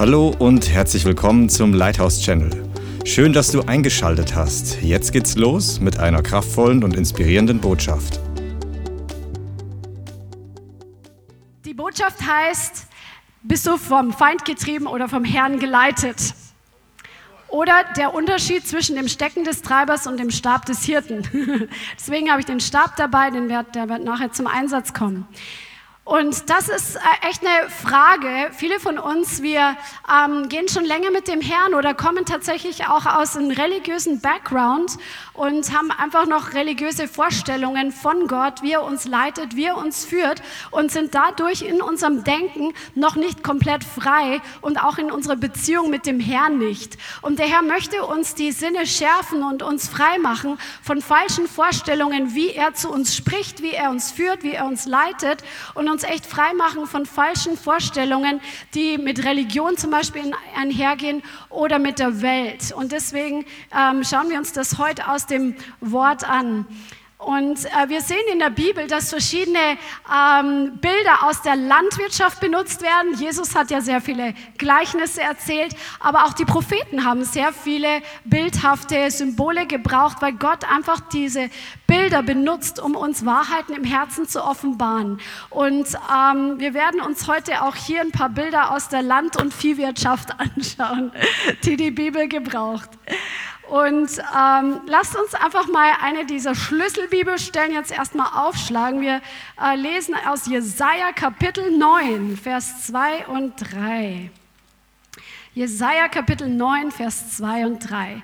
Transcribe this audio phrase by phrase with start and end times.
[0.00, 2.50] Hallo und herzlich willkommen zum Lighthouse Channel.
[3.04, 4.80] Schön, dass du eingeschaltet hast.
[4.80, 8.18] Jetzt geht's los mit einer kraftvollen und inspirierenden Botschaft.
[11.66, 12.86] Die Botschaft heißt,
[13.42, 16.32] bist du vom Feind getrieben oder vom Herrn geleitet?
[17.48, 21.28] Oder der Unterschied zwischen dem Stecken des Treibers und dem Stab des Hirten.
[21.98, 25.28] Deswegen habe ich den Stab dabei, den wird, der wird nachher zum Einsatz kommen.
[26.10, 28.50] Und das ist äh, echt eine Frage.
[28.50, 29.76] Viele von uns, wir
[30.12, 34.96] ähm, gehen schon länger mit dem Herrn oder kommen tatsächlich auch aus einem religiösen Background
[35.34, 40.04] und haben einfach noch religiöse Vorstellungen von Gott, wie er uns leitet, wie er uns
[40.04, 45.36] führt und sind dadurch in unserem Denken noch nicht komplett frei und auch in unserer
[45.36, 46.98] Beziehung mit dem Herrn nicht.
[47.22, 52.34] Und der Herr möchte uns die Sinne schärfen und uns frei machen von falschen Vorstellungen,
[52.34, 55.99] wie er zu uns spricht, wie er uns führt, wie er uns leitet und uns
[56.00, 58.40] uns echt frei machen von falschen Vorstellungen,
[58.74, 62.72] die mit Religion zum Beispiel einhergehen oder mit der Welt.
[62.72, 63.44] Und deswegen
[63.76, 66.66] ähm, schauen wir uns das heute aus dem Wort an.
[67.20, 69.58] Und äh, wir sehen in der Bibel, dass verschiedene
[70.10, 73.12] ähm, Bilder aus der Landwirtschaft benutzt werden.
[73.14, 79.10] Jesus hat ja sehr viele Gleichnisse erzählt, aber auch die Propheten haben sehr viele bildhafte
[79.10, 81.50] Symbole gebraucht, weil Gott einfach diese
[81.86, 85.20] Bilder benutzt, um uns Wahrheiten im Herzen zu offenbaren.
[85.50, 89.52] Und ähm, wir werden uns heute auch hier ein paar Bilder aus der Land- und
[89.52, 91.12] Viehwirtschaft anschauen,
[91.64, 92.88] die die Bibel gebraucht.
[93.70, 99.00] Und ähm, lasst uns einfach mal eine dieser Schlüsselbibelstellen jetzt erstmal aufschlagen.
[99.00, 99.22] Wir
[99.62, 104.28] äh, lesen aus Jesaja Kapitel 9, Vers 2 und 3.
[105.54, 108.20] Jesaja Kapitel 9, Vers 2 und 3.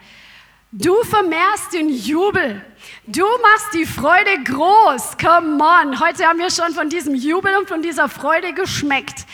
[0.72, 2.60] Du vermehrst den Jubel.
[3.06, 5.16] Du machst die Freude groß.
[5.16, 6.00] Come on.
[6.00, 9.27] Heute haben wir schon von diesem Jubel und von dieser Freude geschmeckt.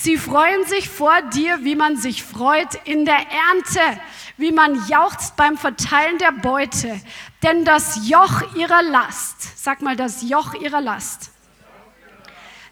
[0.00, 4.00] Sie freuen sich vor dir, wie man sich freut in der Ernte
[4.38, 6.98] wie man jauchzt beim Verteilen der Beute.
[7.42, 11.32] Denn das Joch ihrer Last, sag mal das Joch ihrer Last,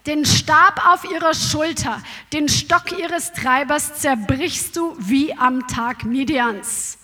[0.06, 2.00] den Stab auf ihrer Schulter,
[2.32, 6.95] den Stock ihres Treibers zerbrichst du wie am Tag Midians.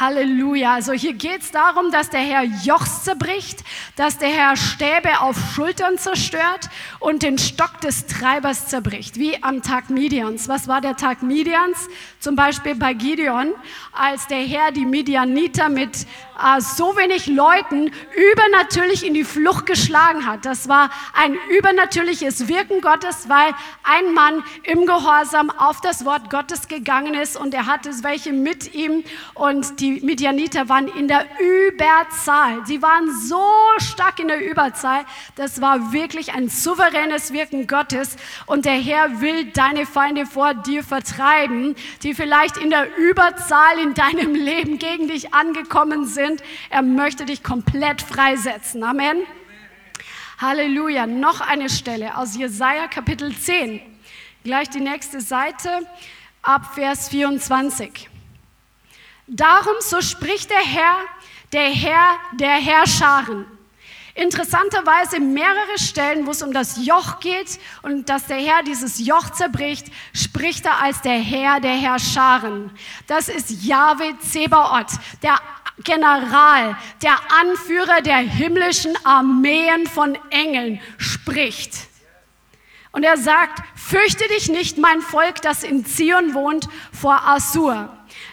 [0.00, 0.74] Halleluja.
[0.74, 3.62] Also hier geht es darum, dass der Herr Jochs zerbricht,
[3.96, 6.68] dass der Herr Stäbe auf Schultern zerstört
[6.98, 10.48] und den Stock des Treibers zerbricht, wie am Tag Midians.
[10.48, 11.88] Was war der Tag Midians?
[12.24, 13.52] Zum Beispiel bei Gideon,
[13.92, 16.06] als der Herr die Midianiter mit
[16.42, 17.92] äh, so wenig Leuten
[18.32, 20.46] übernatürlich in die Flucht geschlagen hat.
[20.46, 26.66] Das war ein übernatürliches Wirken Gottes, weil ein Mann im Gehorsam auf das Wort Gottes
[26.66, 29.04] gegangen ist und er hatte welche mit ihm
[29.34, 32.64] und die Midianiter waren in der Überzahl.
[32.64, 33.44] Sie waren so
[33.78, 35.04] stark in der Überzahl,
[35.36, 40.82] das war wirklich ein souveränes Wirken Gottes und der Herr will deine Feinde vor dir
[40.82, 46.42] vertreiben, die vielleicht in der Überzahl in deinem Leben gegen dich angekommen sind.
[46.70, 48.82] Er möchte dich komplett freisetzen.
[48.82, 49.18] Amen.
[50.38, 51.06] Halleluja.
[51.06, 53.80] Noch eine Stelle aus Jesaja Kapitel 10.
[54.44, 55.68] Gleich die nächste Seite
[56.42, 58.10] ab Vers 24.
[59.26, 60.96] Darum, so spricht der Herr,
[61.52, 63.46] der Herr der Herrscharen.
[64.16, 69.30] Interessanterweise mehrere Stellen, wo es um das Joch geht und dass der Herr dieses Joch
[69.30, 72.70] zerbricht, spricht er als der Herr der Herrscharen.
[73.08, 75.36] Das ist Yahweh Zebaoth, der
[75.82, 81.72] General, der Anführer der himmlischen Armeen von Engeln spricht.
[82.92, 87.88] Und er sagt, fürchte dich nicht, mein Volk, das in Zion wohnt, vor Assur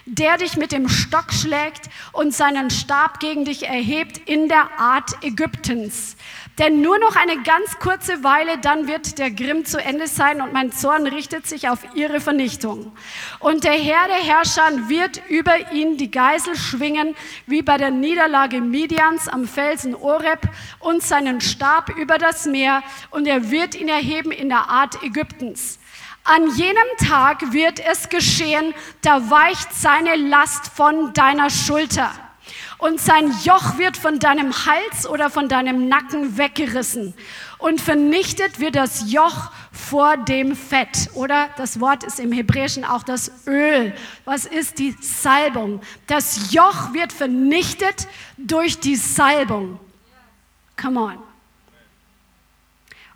[0.06, 5.22] der dich mit dem Stock schlägt und seinen Stab gegen dich erhebt in der Art
[5.22, 6.16] Ägyptens.
[6.58, 10.52] Denn nur noch eine ganz kurze Weile, dann wird der Grimm zu Ende sein und
[10.52, 12.92] mein Zorn richtet sich auf ihre Vernichtung.
[13.38, 18.60] Und der Herr der Herrscher wird über ihn die Geisel schwingen, wie bei der Niederlage
[18.60, 20.40] Midians am Felsen Oreb
[20.78, 25.78] und seinen Stab über das Meer und er wird ihn erheben in der Art Ägyptens.
[26.24, 26.76] An jenem
[27.08, 32.12] Tag wird es geschehen, da weicht seine Last von deiner Schulter
[32.78, 37.14] und sein Joch wird von deinem Hals oder von deinem Nacken weggerissen
[37.58, 41.10] und vernichtet wird das Joch vor dem Fett.
[41.14, 43.94] Oder das Wort ist im Hebräischen auch das Öl.
[44.24, 45.80] Was ist die Salbung?
[46.08, 49.78] Das Joch wird vernichtet durch die Salbung.
[50.80, 51.31] Come on.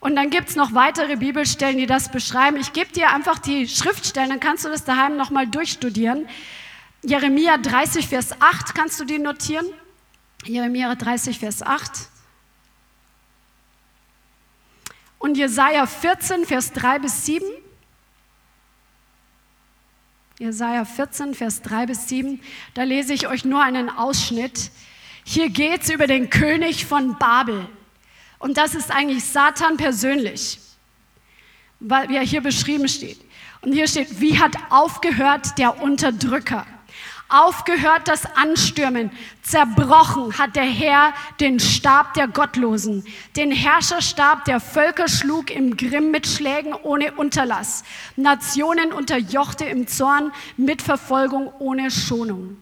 [0.06, 2.58] Und dann gibt es noch weitere Bibelstellen, die das beschreiben.
[2.58, 6.28] Ich gebe dir einfach die Schriftstellen, dann kannst du das daheim nochmal durchstudieren.
[7.02, 9.66] Jeremia 30, Vers 8, kannst du die notieren?
[10.44, 11.90] Jeremia 30, Vers 8.
[15.18, 17.44] Und Jesaja 14, Vers 3 bis 7.
[20.38, 22.40] Jesaja 14, Vers 3 bis 7.
[22.74, 24.70] Da lese ich euch nur einen Ausschnitt.
[25.24, 27.66] Hier geht es über den König von Babel.
[28.38, 30.60] Und das ist eigentlich Satan persönlich,
[31.80, 33.20] wie er hier beschrieben steht.
[33.62, 36.66] Und hier steht, wie hat aufgehört der Unterdrücker?
[37.28, 39.10] Aufgehört das Anstürmen,
[39.42, 43.04] zerbrochen hat der Herr den Stab der Gottlosen,
[43.34, 47.82] den Herrscherstab der Völker schlug im Grimm mit Schlägen ohne Unterlass,
[48.14, 52.58] Nationen unterjochte im Zorn mit Verfolgung ohne Schonung.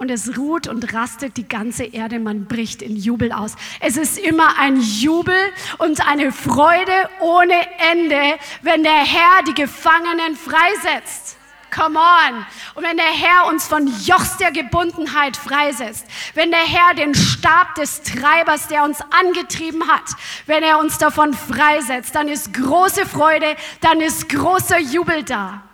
[0.00, 3.56] Und es ruht und rastet die ganze Erde, man bricht in Jubel aus.
[3.80, 5.34] Es ist immer ein Jubel
[5.78, 7.56] und eine Freude ohne
[7.90, 11.36] Ende, wenn der Herr die Gefangenen freisetzt.
[11.74, 12.46] Come on.
[12.76, 17.74] Und wenn der Herr uns von Jochs der Gebundenheit freisetzt, wenn der Herr den Stab
[17.74, 20.14] des Treibers, der uns angetrieben hat,
[20.46, 25.67] wenn er uns davon freisetzt, dann ist große Freude, dann ist großer Jubel da.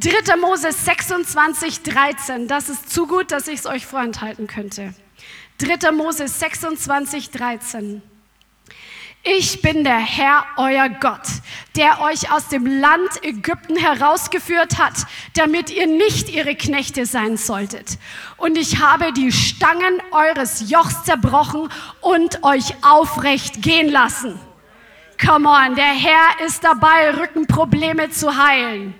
[0.00, 0.36] 3.
[0.36, 4.94] Mose 26, 13, das ist zu gut, dass ich es euch vorenthalten könnte.
[5.58, 5.92] 3.
[5.92, 8.00] Mose 26, 13.
[9.22, 11.26] Ich bin der Herr, euer Gott,
[11.76, 15.04] der euch aus dem Land Ägypten herausgeführt hat,
[15.34, 17.98] damit ihr nicht ihre Knechte sein solltet.
[18.38, 21.68] Und ich habe die Stangen eures Jochs zerbrochen
[22.00, 24.40] und euch aufrecht gehen lassen.
[25.22, 28.94] Come on, der Herr ist dabei, Rückenprobleme zu heilen.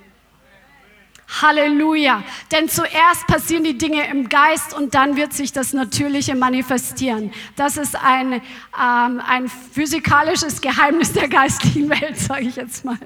[1.42, 2.22] Halleluja.
[2.52, 7.32] Denn zuerst passieren die Dinge im Geist und dann wird sich das Natürliche manifestieren.
[7.56, 8.42] Das ist ein, ähm,
[9.26, 12.98] ein physikalisches Geheimnis der geistlichen Welt, sage ich jetzt mal.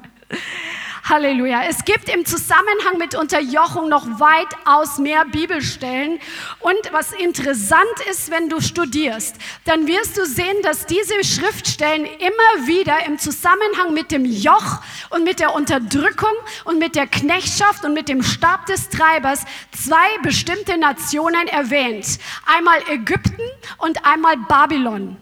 [1.07, 1.65] Halleluja.
[1.69, 6.19] Es gibt im Zusammenhang mit Unterjochung noch weitaus mehr Bibelstellen.
[6.61, 9.37] Und was interessant ist, wenn du studierst,
[9.67, 14.81] dann wirst du sehen, dass diese Schriftstellen immer wieder im Zusammenhang mit dem Joch
[15.11, 16.33] und mit der Unterdrückung
[16.65, 22.19] und mit der Knechtschaft und mit dem Stab des Treibers zwei bestimmte Nationen erwähnt.
[22.47, 23.43] Einmal Ägypten
[23.77, 25.19] und einmal Babylon.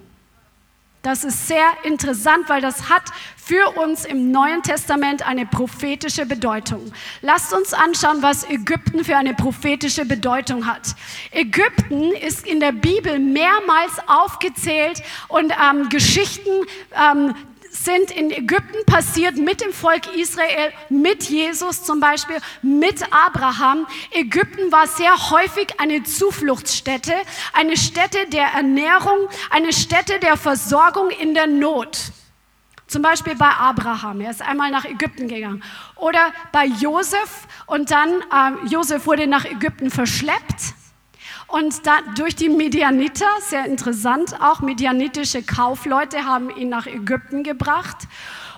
[1.03, 3.03] Das ist sehr interessant, weil das hat
[3.45, 6.93] für uns im Neuen Testament eine prophetische Bedeutung.
[7.23, 10.95] Lasst uns anschauen, was Ägypten für eine prophetische Bedeutung hat.
[11.33, 16.51] Ägypten ist in der Bibel mehrmals aufgezählt und ähm, Geschichten
[16.95, 17.35] ähm,
[17.69, 23.89] sind in Ägypten passiert mit dem Volk Israel, mit Jesus zum Beispiel, mit Abraham.
[24.13, 27.15] Ägypten war sehr häufig eine Zufluchtsstätte,
[27.55, 32.13] eine Stätte der Ernährung, eine Stätte der Versorgung in der Not.
[32.93, 35.63] Zum Beispiel bei Abraham, er ist einmal nach Ägypten gegangen.
[35.97, 40.75] Oder bei Josef und dann, äh, Josef wurde nach Ägypten verschleppt
[41.47, 47.97] und da, durch die Medianiter, sehr interessant, auch medianitische Kaufleute haben ihn nach Ägypten gebracht.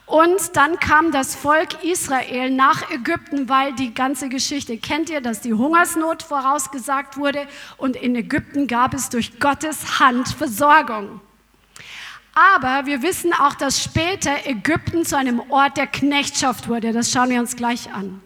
[0.05, 5.43] Und dann kam das Volk Israel nach Ägypten, weil die ganze Geschichte kennt ihr, dass
[5.43, 7.47] die Hungersnot vorausgesagt wurde
[7.77, 11.21] und in Ägypten gab es durch Gottes Hand Versorgung.
[12.35, 16.93] Aber wir wissen auch, dass später Ägypten zu einem Ort der Knechtschaft wurde.
[16.93, 18.21] Das schauen wir uns gleich an.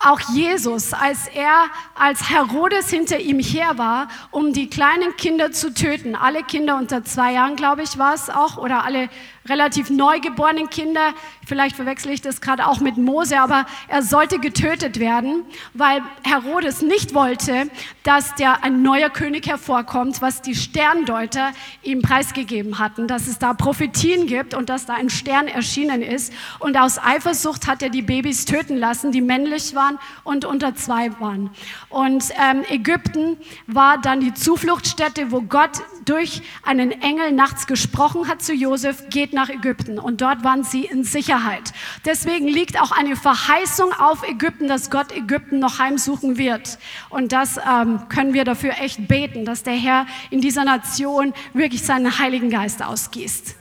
[0.00, 1.64] Auch Jesus, als er
[1.96, 7.02] als Herodes hinter ihm her war, um die kleinen Kinder zu töten, alle Kinder unter
[7.02, 9.08] zwei Jahren, glaube ich, war es auch, oder alle
[9.48, 11.14] relativ neugeborenen Kinder,
[11.46, 16.82] vielleicht verwechsel ich das gerade auch mit Mose, aber er sollte getötet werden, weil Herodes
[16.82, 17.70] nicht wollte,
[18.02, 21.52] dass der ein neuer König hervorkommt, was die Sterndeuter
[21.82, 26.32] ihm preisgegeben hatten, dass es da Prophetien gibt und dass da ein Stern erschienen ist.
[26.58, 31.18] Und aus Eifersucht hat er die Babys töten lassen, die männlich waren und unter zwei
[31.20, 31.50] waren.
[31.88, 33.36] Und ähm, Ägypten
[33.66, 39.32] war dann die Zufluchtsstätte, wo Gott durch einen Engel nachts gesprochen hat zu Josef, geht
[39.38, 39.98] nach Ägypten.
[39.98, 41.72] Und dort waren sie in Sicherheit.
[42.04, 46.78] Deswegen liegt auch eine Verheißung auf Ägypten, dass Gott Ägypten noch heimsuchen wird.
[47.08, 51.82] Und das ähm, können wir dafür echt beten, dass der Herr in dieser Nation wirklich
[51.84, 53.54] seinen Heiligen Geist ausgießt.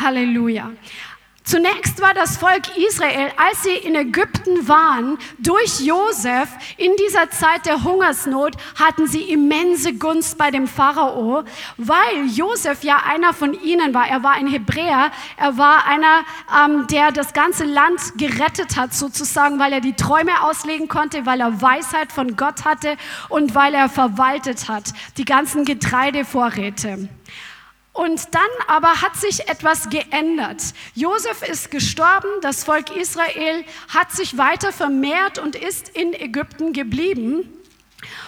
[0.00, 0.70] Halleluja.
[1.46, 7.66] Zunächst war das Volk Israel, als sie in Ägypten waren, durch Josef in dieser Zeit
[7.66, 11.44] der Hungersnot hatten sie immense Gunst bei dem Pharao,
[11.76, 14.08] weil Josef ja einer von ihnen war.
[14.08, 16.24] Er war ein Hebräer, er war einer,
[16.64, 21.40] ähm, der das ganze Land gerettet hat, sozusagen, weil er die Träume auslegen konnte, weil
[21.40, 22.96] er Weisheit von Gott hatte
[23.28, 27.08] und weil er verwaltet hat, die ganzen Getreidevorräte.
[27.96, 30.62] Und dann aber hat sich etwas geändert.
[30.94, 37.50] Josef ist gestorben, das Volk Israel hat sich weiter vermehrt und ist in Ägypten geblieben.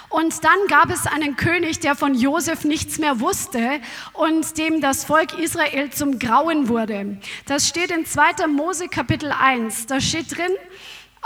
[0.09, 3.81] Und dann gab es einen König, der von Josef nichts mehr wusste
[4.15, 7.19] und dem das Volk Israel zum Grauen wurde.
[7.45, 8.47] Das steht in 2.
[8.47, 9.85] Mose Kapitel 1.
[9.85, 10.53] Da steht drin,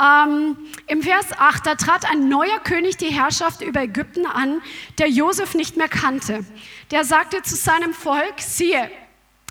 [0.01, 0.57] ähm,
[0.87, 4.63] im Vers 8, da trat ein neuer König die Herrschaft über Ägypten an,
[4.99, 6.45] der Josef nicht mehr kannte.
[6.93, 8.91] Der sagte zu seinem Volk, siehe,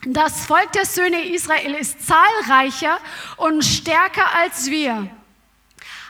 [0.05, 2.99] das Volk der Söhne Israel ist zahlreicher
[3.37, 5.09] und stärker als wir.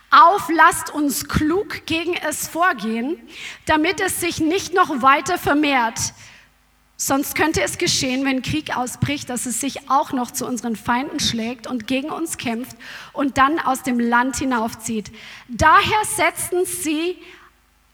[0.10, 3.18] Auf, lasst uns klug gegen es vorgehen,
[3.66, 6.00] damit es sich nicht noch weiter vermehrt.
[6.98, 11.22] Sonst könnte es geschehen, wenn Krieg ausbricht, dass es sich auch noch zu unseren Feinden
[11.22, 12.76] schlägt und gegen uns kämpft
[13.14, 15.14] und dann aus dem Land hinaufzieht.
[15.48, 17.18] Daher setzten sie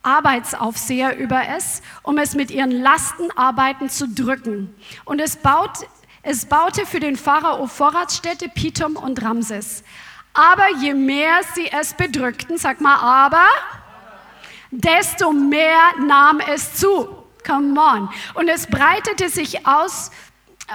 [0.08, 4.74] Arbeitsaufseher über es, um es mit ihren Lastenarbeiten zu drücken.
[5.04, 5.70] Und es, baut,
[6.22, 9.84] es baute für den Pharao Vorratsstädte Pithom und Ramses.
[10.32, 13.46] Aber je mehr sie es bedrückten, sag mal aber,
[14.70, 17.08] desto mehr nahm es zu.
[17.46, 18.08] Come on.
[18.34, 20.10] Und es breitete sich aus,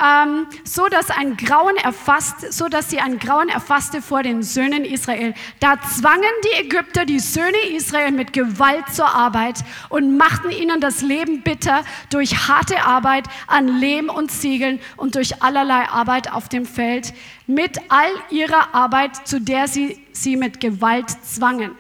[0.02, 4.86] ähm, so dass ein Grauen erfasst, so dass sie ein Grauen erfasste vor den Söhnen
[4.86, 5.34] Israel.
[5.60, 9.60] Da zwangen die Ägypter die Söhne Israel mit Gewalt zur Arbeit
[9.90, 15.44] und machten ihnen das Leben bitter durch harte Arbeit an Lehm und Ziegeln und durch
[15.44, 17.14] allerlei Arbeit auf dem Feld,
[17.46, 21.76] mit all ihrer Arbeit, zu der sie sie mit Gewalt zwangen.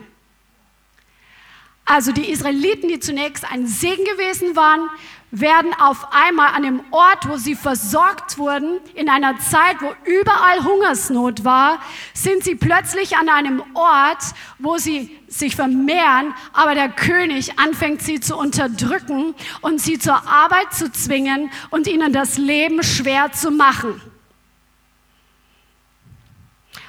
[1.85, 4.89] Also die Israeliten, die zunächst ein Segen gewesen waren,
[5.35, 10.63] werden auf einmal an dem Ort, wo sie versorgt wurden, in einer Zeit, wo überall
[10.63, 11.79] Hungersnot war,
[12.13, 14.23] sind sie plötzlich an einem Ort,
[14.59, 20.71] wo sie sich vermehren, aber der König anfängt sie zu unterdrücken und sie zur Arbeit
[20.71, 23.99] zu zwingen und ihnen das Leben schwer zu machen.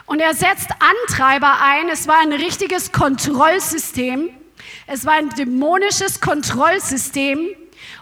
[0.04, 1.88] Und er setzt Antreiber ein.
[1.88, 4.28] Es war ein richtiges Kontrollsystem.
[4.86, 7.48] Es war ein dämonisches Kontrollsystem,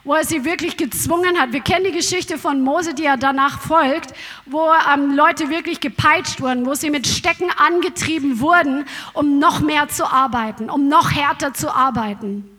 [0.04, 1.52] wo er sie wirklich gezwungen hat.
[1.52, 4.12] Wir kennen die Geschichte von Mose, die ja danach folgt,
[4.46, 9.88] wo ähm, Leute wirklich gepeitscht wurden, wo sie mit Stecken angetrieben wurden, um noch mehr
[9.88, 12.51] zu arbeiten, um noch härter zu arbeiten.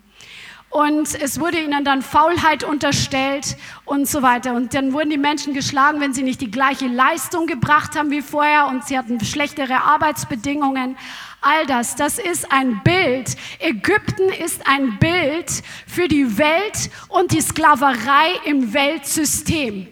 [0.73, 4.55] Und es wurde ihnen dann Faulheit unterstellt und so weiter.
[4.55, 8.23] Und dann wurden die Menschen geschlagen, wenn sie nicht die gleiche Leistung gebracht haben wie
[8.23, 10.97] vorher und sie hatten schlechtere Arbeitsbedingungen.
[11.41, 13.35] All das, das ist ein Bild.
[13.59, 19.87] Ägypten ist ein Bild für die Welt und die Sklaverei im Weltsystem.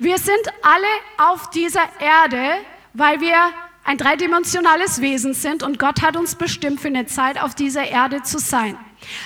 [0.00, 2.54] Wir sind alle auf dieser Erde,
[2.94, 3.36] weil wir
[3.84, 8.24] ein dreidimensionales Wesen sind und Gott hat uns bestimmt für eine Zeit auf dieser Erde
[8.24, 8.76] zu sein.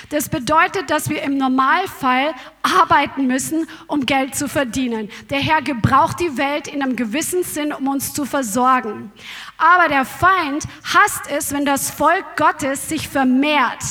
[0.09, 5.09] Das bedeutet, dass wir im Normalfall arbeiten müssen, um Geld zu verdienen.
[5.29, 9.11] Der Herr gebraucht die Welt in einem gewissen Sinn, um uns zu versorgen.
[9.57, 13.83] Aber der Feind hasst es, wenn das Volk Gottes sich vermehrt.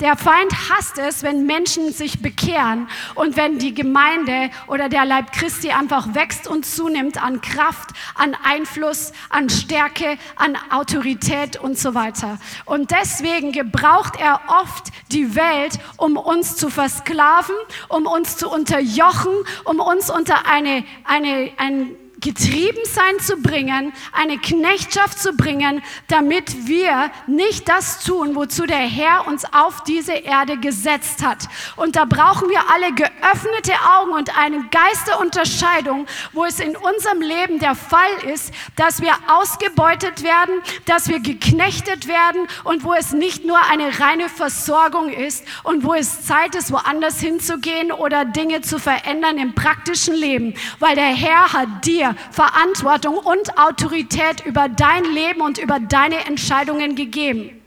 [0.00, 5.32] Der Feind hasst es, wenn Menschen sich bekehren und wenn die Gemeinde oder der Leib
[5.32, 11.94] Christi einfach wächst und zunimmt an Kraft, an Einfluss, an Stärke, an Autorität und so
[11.94, 12.38] weiter.
[12.64, 17.54] Und deswegen gebraucht er oft die Welt, um uns zu versklaven,
[17.88, 19.32] um uns zu unterjochen,
[19.64, 27.10] um uns unter eine, eine, ein Getriebensein zu bringen, eine Knechtschaft zu bringen, damit wir
[27.28, 31.46] nicht das tun, wozu der Herr uns auf diese Erde gesetzt hat.
[31.76, 37.60] Und da brauchen wir alle geöffnete Augen und eine Geisterunterscheidung, wo es in unserem Leben
[37.60, 43.44] der Fall ist, dass wir ausgebeutet werden, dass wir geknechtet werden und wo es nicht
[43.44, 48.78] nur eine reine Versorgung ist und wo es Zeit ist, woanders hinzugehen oder Dinge zu
[48.80, 55.40] verändern im praktischen Leben, weil der Herr hat dir Verantwortung und Autorität über dein Leben
[55.40, 57.60] und über deine Entscheidungen gegeben.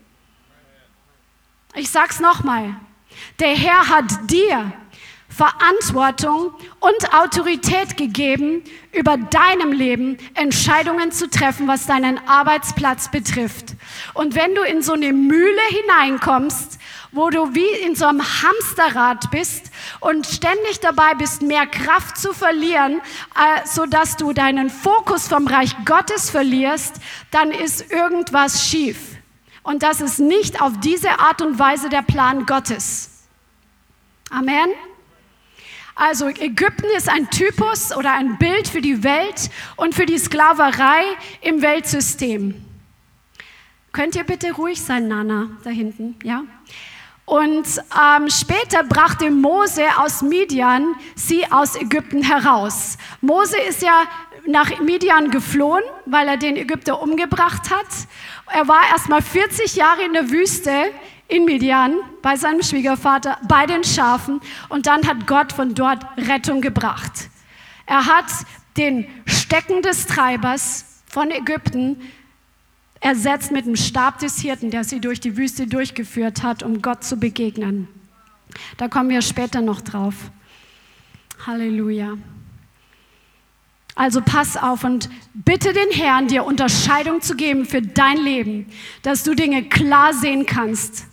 [1.74, 2.74] Ich sag's nochmal.
[3.38, 4.72] Der Herr hat dir
[5.28, 13.74] Verantwortung und Autorität gegeben, über deinem Leben Entscheidungen zu treffen, was deinen Arbeitsplatz betrifft.
[14.12, 16.78] Und wenn du in so eine Mühle hineinkommst,
[17.12, 22.32] wo du wie in so einem Hamsterrad bist und ständig dabei bist, mehr Kraft zu
[22.32, 23.00] verlieren,
[23.36, 26.96] äh, so dass du deinen Fokus vom Reich Gottes verlierst,
[27.30, 28.98] dann ist irgendwas schief.
[29.62, 33.26] Und das ist nicht auf diese Art und Weise der Plan Gottes.
[34.30, 34.70] Amen.
[35.94, 41.04] Also Ägypten ist ein Typus oder ein Bild für die Welt und für die Sklaverei
[41.42, 42.54] im Weltsystem.
[43.92, 46.44] Könnt ihr bitte ruhig sein, Nana, da hinten, ja?
[47.32, 47.66] Und
[47.98, 52.98] ähm, später brachte Mose aus Midian sie aus Ägypten heraus.
[53.22, 54.02] Mose ist ja
[54.46, 57.86] nach Midian geflohen, weil er den Ägypter umgebracht hat.
[58.52, 60.70] Er war erst mal 40 Jahre in der Wüste
[61.26, 66.60] in Midian bei seinem Schwiegervater, bei den Schafen und dann hat Gott von dort Rettung
[66.60, 67.30] gebracht.
[67.86, 68.26] Er hat
[68.76, 71.98] den Stecken des Treibers von Ägypten
[73.02, 77.04] ersetzt mit dem Stab des Hirten, der sie durch die Wüste durchgeführt hat, um Gott
[77.04, 77.88] zu begegnen.
[78.76, 80.14] Da kommen wir später noch drauf.
[81.46, 82.16] Halleluja.
[83.94, 88.66] Also pass auf und bitte den Herrn, dir Unterscheidung zu geben für dein Leben,
[89.02, 91.06] dass du Dinge klar sehen kannst,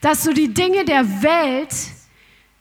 [0.00, 1.74] dass du die Dinge der Welt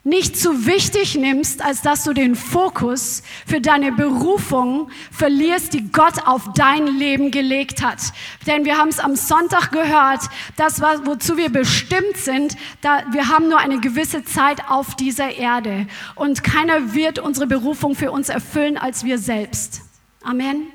[0.05, 6.27] nicht zu wichtig nimmst, als dass du den Fokus für deine Berufung verlierst, die Gott
[6.27, 8.13] auf dein Leben gelegt hat.
[8.45, 10.21] Denn wir haben es am Sonntag gehört,
[10.57, 15.87] das, wozu wir bestimmt sind, da, wir haben nur eine gewisse Zeit auf dieser Erde.
[16.13, 19.81] Und keiner wird unsere Berufung für uns erfüllen als wir selbst.
[20.23, 20.67] Amen.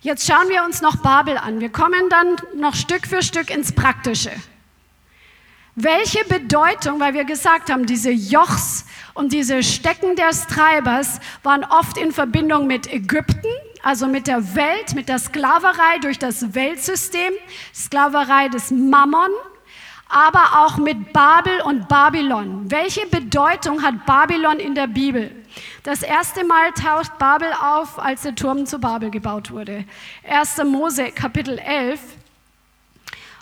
[0.00, 1.58] Jetzt schauen wir uns noch Babel an.
[1.58, 4.30] Wir kommen dann noch Stück für Stück ins Praktische.
[5.80, 11.96] Welche Bedeutung, weil wir gesagt haben, diese Jochs und diese Stecken des Treibers waren oft
[11.96, 13.46] in Verbindung mit Ägypten,
[13.84, 17.32] also mit der Welt, mit der Sklaverei durch das Weltsystem,
[17.72, 19.30] Sklaverei des Mammon,
[20.08, 22.68] aber auch mit Babel und Babylon.
[22.68, 25.30] Welche Bedeutung hat Babylon in der Bibel?
[25.84, 29.84] Das erste Mal taucht Babel auf, als der Turm zu Babel gebaut wurde.
[30.28, 30.56] 1.
[30.64, 32.00] Mose Kapitel 11.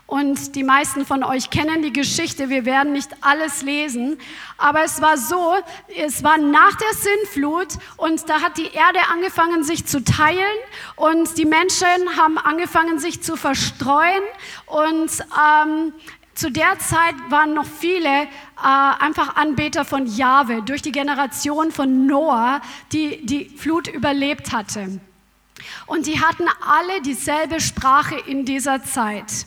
[0.07, 2.49] Und die meisten von euch kennen die Geschichte.
[2.49, 4.19] Wir werden nicht alles lesen.
[4.57, 5.55] Aber es war so,
[5.97, 10.57] es war nach der Sinnflut und da hat die Erde angefangen, sich zu teilen
[10.95, 14.23] und die Menschen haben angefangen, sich zu verstreuen.
[14.67, 15.93] Und ähm,
[16.35, 18.29] zu der Zeit waren noch viele äh,
[18.63, 22.61] einfach Anbeter von Jahwe durch die Generation von Noah,
[22.93, 25.01] die die Flut überlebt hatte.
[25.87, 29.47] Und die hatten alle dieselbe Sprache in dieser Zeit.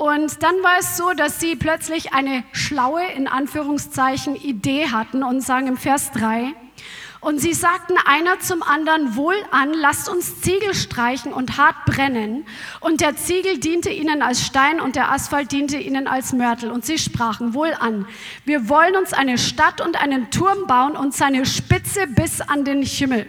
[0.00, 5.42] Und dann war es so, dass sie plötzlich eine schlaue, in Anführungszeichen, Idee hatten und
[5.42, 6.54] sagen im Vers 3,
[7.20, 12.46] und sie sagten einer zum anderen wohl an, lasst uns Ziegel streichen und hart brennen.
[12.80, 16.70] Und der Ziegel diente ihnen als Stein und der Asphalt diente ihnen als Mörtel.
[16.70, 18.06] Und sie sprachen wohl an,
[18.46, 22.82] wir wollen uns eine Stadt und einen Turm bauen und seine Spitze bis an den
[22.82, 23.26] Himmel.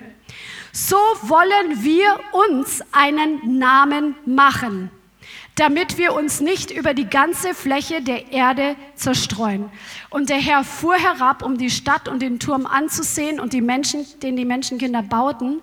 [0.71, 4.89] So wollen wir uns einen Namen machen
[5.61, 9.69] damit wir uns nicht über die ganze Fläche der Erde zerstreuen.
[10.09, 14.07] Und der Herr fuhr herab, um die Stadt und den Turm anzusehen und die Menschen,
[14.23, 15.61] den die Menschenkinder bauten.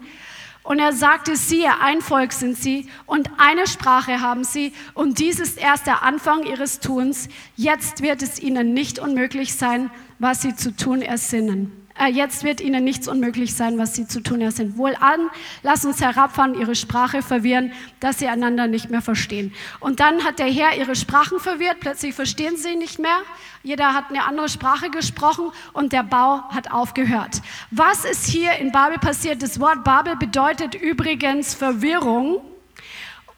[0.63, 5.41] Und er sagte, siehe, ein Volk sind sie und eine Sprache haben sie und dies
[5.41, 7.29] ist erst der Anfang ihres Tuns.
[7.57, 12.85] Jetzt wird es ihnen nicht unmöglich sein, was sie zu tun ersinnen jetzt wird ihnen
[12.85, 14.79] nichts unmöglich sein, was sie zu tun haben sind.
[14.79, 15.29] Wohlan,
[15.63, 19.53] lass uns herabfahren, ihre Sprache verwirren, dass sie einander nicht mehr verstehen.
[19.81, 23.19] Und dann hat der Herr ihre Sprachen verwirrt, plötzlich verstehen sie nicht mehr.
[23.63, 27.43] Jeder hat eine andere Sprache gesprochen und der Bau hat aufgehört.
[27.71, 29.43] Was ist hier in Babel passiert?
[29.43, 32.41] Das Wort Babel bedeutet übrigens Verwirrung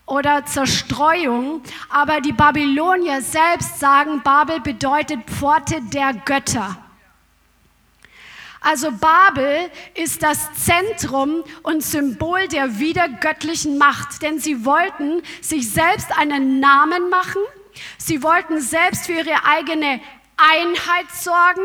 [0.07, 6.77] oder Zerstreuung, aber die Babylonier selbst sagen, Babel bedeutet Pforte der Götter.
[8.61, 16.17] Also Babel ist das Zentrum und Symbol der wiedergöttlichen Macht, denn sie wollten sich selbst
[16.19, 17.41] einen Namen machen,
[17.97, 20.01] sie wollten selbst für ihre eigene
[20.37, 21.63] Einheit sorgen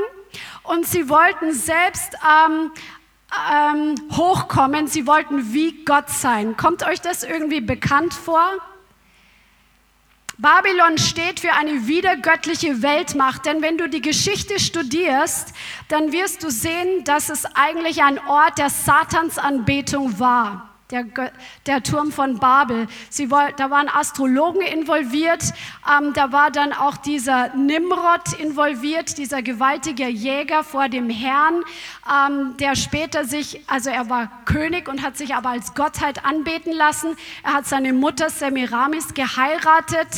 [0.64, 2.72] und sie wollten selbst ähm,
[3.52, 6.56] ähm, hochkommen, sie wollten wie Gott sein.
[6.56, 8.58] Kommt euch das irgendwie bekannt vor?
[10.38, 15.54] Babylon steht für eine wiedergöttliche Weltmacht, denn wenn du die Geschichte studierst,
[15.88, 21.06] dann wirst du sehen, dass es eigentlich ein Ort der Satansanbetung war der,
[21.66, 22.88] der Turm von Babel.
[23.10, 25.44] Sie, da waren Astrologen involviert,
[25.90, 31.64] ähm, da war dann auch dieser Nimrod involviert, dieser gewaltige Jäger vor dem Herrn,
[32.08, 36.74] ähm, der später sich, also er war König und hat sich aber als Gottheit anbeten
[36.74, 37.16] lassen.
[37.44, 40.10] Er hat seine Mutter Semiramis geheiratet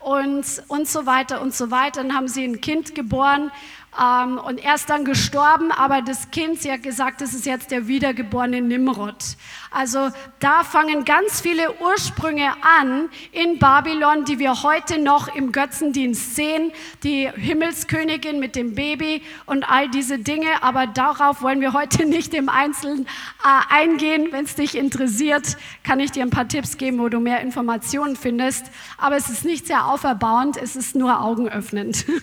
[0.00, 2.02] und, und so weiter und so weiter.
[2.02, 3.50] Dann haben sie ein Kind geboren
[3.98, 7.70] ähm, und er ist dann gestorben, aber das Kind, sie hat gesagt, das ist jetzt
[7.72, 9.36] der wiedergeborene Nimrod.
[9.72, 16.36] Also da fangen ganz viele Ursprünge an in Babylon, die wir heute noch im Götzendienst
[16.36, 16.72] sehen.
[17.02, 20.62] Die Himmelskönigin mit dem Baby und all diese Dinge.
[20.62, 23.06] Aber darauf wollen wir heute nicht im Einzelnen
[23.44, 24.28] äh, eingehen.
[24.30, 28.16] Wenn es dich interessiert, kann ich dir ein paar Tipps geben, wo du mehr Informationen
[28.16, 28.66] findest.
[28.98, 32.06] Aber es ist nicht sehr auferbauend, es ist nur augenöffnend.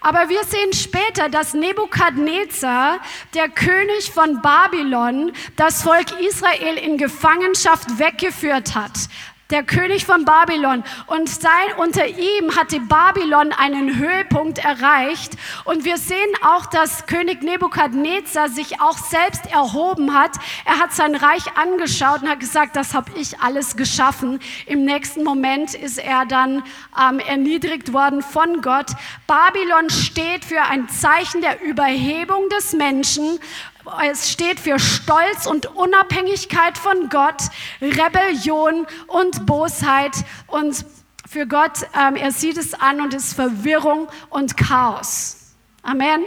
[0.00, 3.00] Aber wir sehen später, dass Nebukadnezar,
[3.34, 8.92] der König von Babylon, das Volk Israel in Gefangenschaft weggeführt hat.
[9.50, 10.82] Der König von Babylon.
[11.06, 15.34] Und sein, unter ihm hatte Babylon einen Höhepunkt erreicht.
[15.64, 20.32] Und wir sehen auch, dass König Nebukadnezar sich auch selbst erhoben hat.
[20.64, 24.40] Er hat sein Reich angeschaut und hat gesagt, das habe ich alles geschaffen.
[24.66, 26.62] Im nächsten Moment ist er dann
[27.00, 28.90] ähm, erniedrigt worden von Gott.
[29.26, 33.38] Babylon steht für ein Zeichen der Überhebung des Menschen
[34.08, 37.42] es steht für Stolz und Unabhängigkeit von Gott,
[37.80, 40.12] Rebellion und Bosheit
[40.46, 40.84] und
[41.28, 45.54] für Gott, ähm, er sieht es an und ist Verwirrung und Chaos.
[45.82, 46.24] Amen.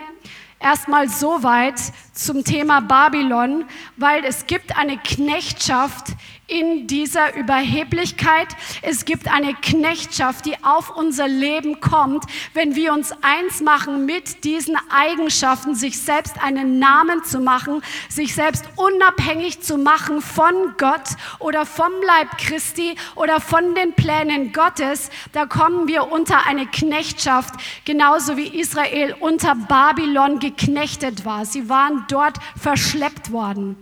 [0.60, 1.80] Erstmal soweit
[2.14, 6.08] zum Thema Babylon, weil es gibt eine Knechtschaft
[6.50, 8.48] in dieser Überheblichkeit.
[8.82, 14.44] Es gibt eine Knechtschaft, die auf unser Leben kommt, wenn wir uns eins machen mit
[14.44, 21.16] diesen Eigenschaften, sich selbst einen Namen zu machen, sich selbst unabhängig zu machen von Gott
[21.40, 25.10] oder vom Leib Christi oder von den Plänen Gottes.
[25.34, 27.54] Da kommen wir unter eine Knechtschaft,
[27.86, 31.46] genauso wie Israel unter Babylon geknechtet war.
[31.46, 33.78] Sie waren dort verschleppt worden.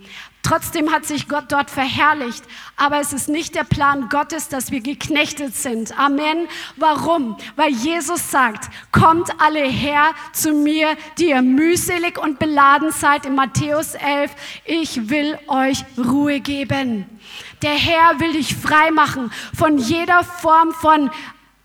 [0.48, 2.42] Trotzdem hat sich Gott dort verherrlicht.
[2.78, 6.00] Aber es ist nicht der Plan Gottes, dass wir geknechtet sind.
[6.00, 6.48] Amen.
[6.78, 7.36] Warum?
[7.58, 13.26] Weil Jesus sagt, kommt alle her zu mir, die ihr mühselig und beladen seid.
[13.26, 14.32] In Matthäus 11,
[14.64, 17.06] ich will euch Ruhe geben.
[17.62, 21.10] Der Herr will dich frei machen von jeder Form von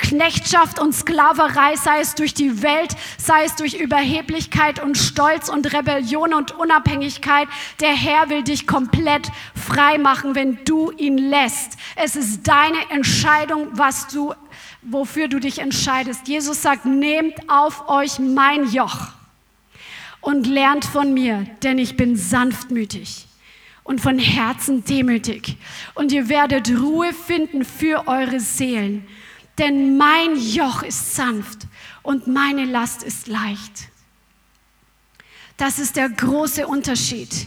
[0.02, 5.72] Knechtschaft und Sklaverei, sei es durch die Welt, sei es durch Überheblichkeit und Stolz und
[5.72, 7.48] Rebellion und Unabhängigkeit.
[7.80, 11.78] Der Herr will dich komplett frei machen, wenn du ihn lässt.
[11.96, 14.34] Es ist deine Entscheidung, was du,
[14.82, 16.28] wofür du dich entscheidest.
[16.28, 19.08] Jesus sagt, nehmt auf euch mein Joch
[20.20, 23.26] und lernt von mir, denn ich bin sanftmütig
[23.84, 25.56] und von Herzen demütig.
[25.94, 29.06] Und ihr werdet Ruhe finden für eure Seelen
[29.58, 31.66] denn mein Joch ist sanft
[32.02, 33.88] und meine Last ist leicht.
[35.56, 37.46] Das ist der große Unterschied.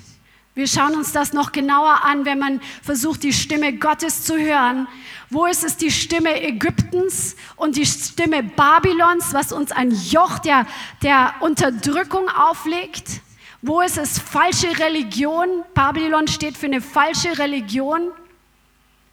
[0.53, 4.87] Wir schauen uns das noch genauer an, wenn man versucht, die Stimme Gottes zu hören.
[5.29, 10.65] Wo ist es die Stimme Ägyptens und die Stimme Babylons, was uns ein Joch der,
[11.01, 13.19] der Unterdrückung auflegt?
[13.61, 15.65] Wo ist es falsche Religion?
[15.73, 18.11] Babylon steht für eine falsche Religion.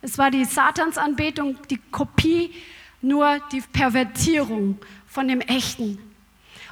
[0.00, 2.52] Es war die Satansanbetung, die Kopie
[3.02, 5.98] nur die Pervertierung von dem Echten.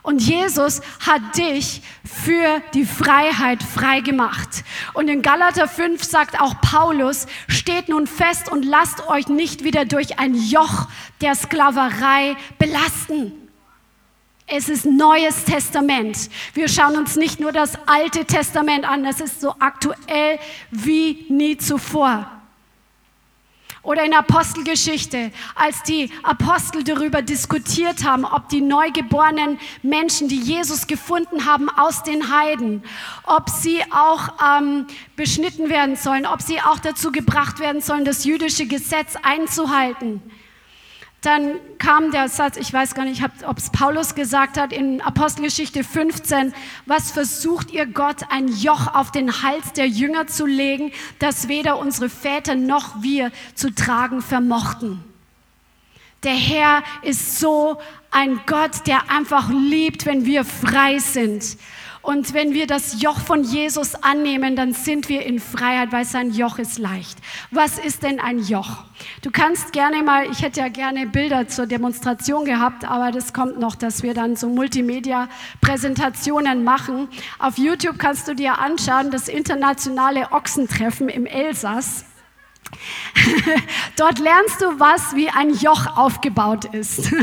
[0.02, 4.64] Und Jesus hat dich für die Freiheit freigemacht.
[4.94, 9.84] Und in Galater 5 sagt auch Paulus, steht nun fest und lasst euch nicht wieder
[9.84, 10.88] durch ein Joch
[11.20, 13.32] der Sklaverei belasten.
[14.46, 16.30] Es ist Neues Testament.
[16.54, 20.38] Wir schauen uns nicht nur das Alte Testament an, das ist so aktuell
[20.70, 22.39] wie nie zuvor.
[23.82, 30.86] Oder in Apostelgeschichte, als die Apostel darüber diskutiert haben, ob die neugeborenen Menschen, die Jesus
[30.86, 32.82] gefunden haben aus den Heiden,
[33.24, 38.24] ob sie auch ähm, beschnitten werden sollen, ob sie auch dazu gebracht werden sollen, das
[38.24, 40.22] jüdische Gesetz einzuhalten.
[41.22, 45.84] Dann kam der Satz, ich weiß gar nicht, ob es Paulus gesagt hat in Apostelgeschichte
[45.84, 46.54] 15,
[46.86, 51.78] was versucht ihr Gott, ein Joch auf den Hals der Jünger zu legen, das weder
[51.78, 55.04] unsere Väter noch wir zu tragen vermochten.
[56.22, 57.78] Der Herr ist so
[58.10, 61.56] ein Gott, der einfach liebt, wenn wir frei sind.
[62.02, 66.32] Und wenn wir das Joch von Jesus annehmen, dann sind wir in Freiheit, weil sein
[66.32, 67.18] Joch ist leicht.
[67.50, 68.84] Was ist denn ein Joch?
[69.22, 73.60] Du kannst gerne mal, ich hätte ja gerne Bilder zur Demonstration gehabt, aber das kommt
[73.60, 77.08] noch, dass wir dann so Multimedia-Präsentationen machen.
[77.38, 82.06] Auf YouTube kannst du dir anschauen, das internationale Ochsentreffen im Elsass.
[83.96, 87.12] Dort lernst du was, wie ein Joch aufgebaut ist.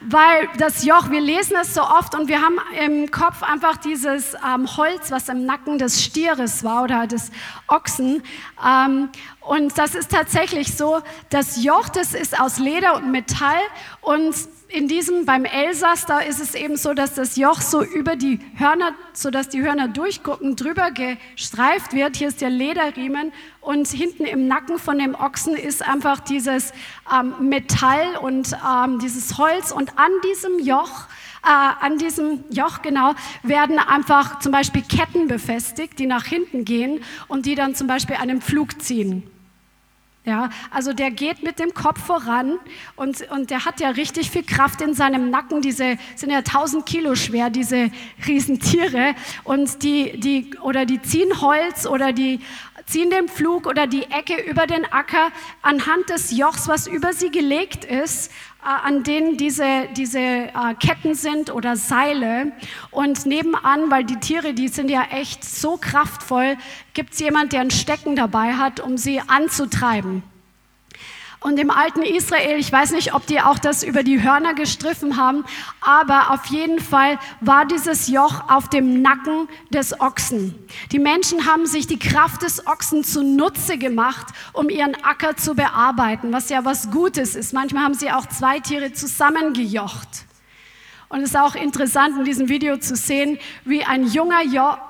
[0.00, 4.34] Weil das Joch, wir lesen es so oft und wir haben im Kopf einfach dieses
[4.34, 7.32] ähm, Holz, was im Nacken des Stieres war oder des
[7.66, 8.22] Ochsen.
[8.64, 9.08] Ähm,
[9.40, 13.58] und das ist tatsächlich so, das Joch, das ist aus Leder und Metall
[14.00, 14.34] und
[14.68, 18.38] in diesem, beim Elsass, da ist es eben so, dass das Joch so über die
[18.56, 22.16] Hörner, so dass die Hörner durchgucken, drüber gestreift wird.
[22.16, 26.72] Hier ist der Lederriemen und hinten im Nacken von dem Ochsen ist einfach dieses
[27.12, 31.06] ähm, Metall und ähm, dieses Holz und an diesem Joch
[31.44, 37.04] äh, an diesem Joch genau werden einfach zum Beispiel Ketten befestigt, die nach hinten gehen
[37.28, 39.22] und die dann zum Beispiel einen Pflug ziehen.
[40.28, 42.58] Ja, also der geht mit dem Kopf voran
[42.96, 45.62] und, und der hat ja richtig viel Kraft in seinem Nacken.
[45.62, 47.90] Diese sind ja 1000 Kilo schwer, diese
[48.26, 49.14] Riesentiere.
[49.44, 52.40] Und die, die, oder die ziehen Holz oder die
[52.84, 55.28] ziehen den Pflug oder die Ecke über den Acker
[55.62, 61.50] anhand des Jochs, was über sie gelegt ist, an denen diese, diese äh, Ketten sind
[61.50, 62.52] oder Seile.
[62.90, 66.56] Und nebenan, weil die Tiere, die sind ja echt so kraftvoll,
[66.94, 70.22] gibt es jemand, der ein Stecken dabei hat, um sie anzutreiben.
[71.40, 75.16] Und im alten Israel, ich weiß nicht, ob die auch das über die Hörner gestriffen
[75.16, 75.44] haben,
[75.80, 80.54] aber auf jeden Fall war dieses Joch auf dem Nacken des Ochsen.
[80.90, 86.32] Die Menschen haben sich die Kraft des Ochsen zunutze gemacht, um ihren Acker zu bearbeiten,
[86.32, 87.52] was ja was Gutes ist.
[87.52, 90.27] Manchmal haben sie auch zwei Tiere zusammengejocht.
[91.08, 94.42] Und es ist auch interessant in diesem Video zu sehen, wie ein junger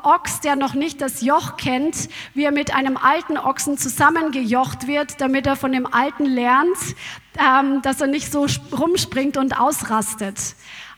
[0.03, 5.21] Ochs, der noch nicht das Joch kennt, wie er mit einem alten Ochsen zusammengejocht wird,
[5.21, 6.77] damit er von dem Alten lernt,
[7.39, 10.57] ähm, dass er nicht so rumspringt und ausrastet.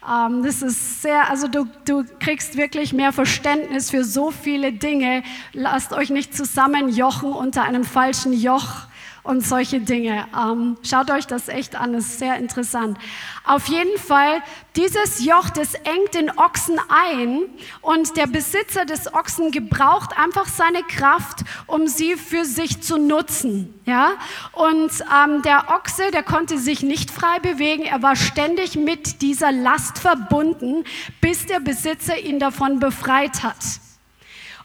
[0.09, 5.22] Ähm, das ist sehr, also du, du kriegst wirklich mehr Verständnis für so viele Dinge.
[5.52, 8.87] Lasst euch nicht zusammenjochen unter einem falschen Joch
[9.31, 10.27] und solche Dinge.
[10.37, 12.99] Ähm, schaut euch das echt an, das ist sehr interessant.
[13.45, 14.43] Auf jeden Fall,
[14.75, 17.43] dieses Joch, das engt den Ochsen ein
[17.81, 23.73] und der Besitzer des Ochsen gebraucht einfach seine Kraft, um sie für sich zu nutzen.
[23.87, 24.14] Ja?
[24.51, 29.53] Und ähm, der Ochse, der konnte sich nicht frei bewegen, er war ständig mit dieser
[29.53, 30.83] Last verbunden,
[31.21, 33.59] bis der Besitzer ihn davon befreit hat.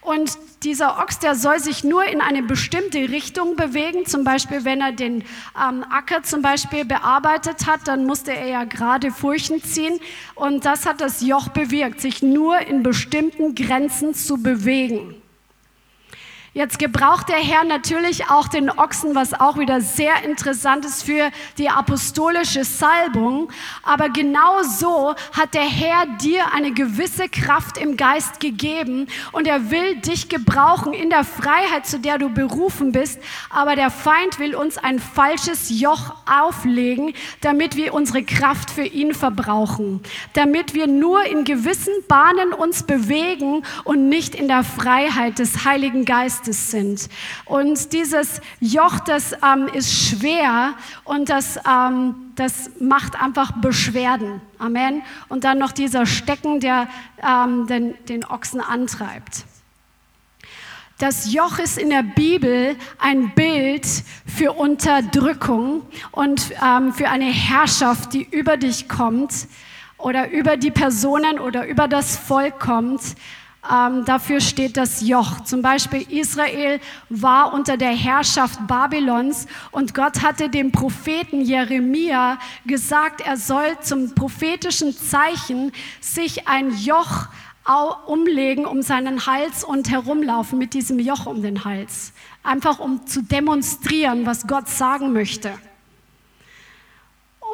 [0.01, 4.05] Und dieser Ochs, der soll sich nur in eine bestimmte Richtung bewegen.
[4.05, 5.23] Zum Beispiel, wenn er den
[5.55, 9.99] ähm, Acker zum Beispiel bearbeitet hat, dann musste er ja gerade Furchen ziehen.
[10.33, 15.15] Und das hat das Joch bewirkt, sich nur in bestimmten Grenzen zu bewegen.
[16.57, 21.29] Jetzt gebraucht der Herr natürlich auch den Ochsen, was auch wieder sehr interessant ist für
[21.57, 23.49] die apostolische Salbung.
[23.83, 29.69] Aber genau so hat der Herr dir eine gewisse Kraft im Geist gegeben und er
[29.69, 33.19] will dich gebrauchen in der Freiheit, zu der du berufen bist.
[33.49, 39.13] Aber der Feind will uns ein falsches Joch auflegen, damit wir unsere Kraft für ihn
[39.13, 39.99] verbrauchen.
[40.31, 46.05] Damit wir nur in gewissen Bahnen uns bewegen und nicht in der Freiheit des Heiligen
[46.05, 47.09] Geistes Geistes sind.
[47.45, 54.41] Und dieses Joch, das ähm, ist schwer und das, ähm, das macht einfach Beschwerden.
[54.59, 55.01] Amen.
[55.27, 56.87] Und dann noch dieser Stecken, der
[57.23, 59.45] ähm, den, den Ochsen antreibt.
[60.97, 63.85] Das Joch ist in der Bibel ein Bild
[64.25, 65.81] für Unterdrückung
[66.11, 69.47] und ähm, für eine Herrschaft, die über dich kommt
[69.97, 73.01] oder über die Personen oder über das Volk kommt
[73.71, 75.41] ähm, dafür steht das Joch.
[75.41, 83.21] Zum Beispiel Israel war unter der Herrschaft Babylons und Gott hatte dem Propheten Jeremia gesagt,
[83.21, 87.27] er soll zum prophetischen Zeichen sich ein Joch
[88.05, 92.13] umlegen um seinen Hals und herumlaufen mit diesem Joch um den Hals.
[92.43, 95.51] Einfach um zu demonstrieren, was Gott sagen möchte.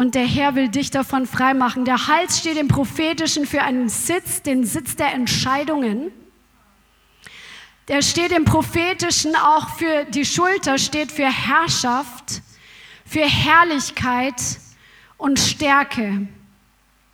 [0.02, 1.86] Und der Herr will dich davon freimachen.
[1.86, 6.12] Der Hals steht im Prophetischen für einen Sitz, den Sitz der Entscheidungen.
[7.88, 12.42] Der steht im Prophetischen auch für die Schulter, steht für Herrschaft,
[13.06, 14.42] für Herrlichkeit
[15.20, 16.28] und Stärke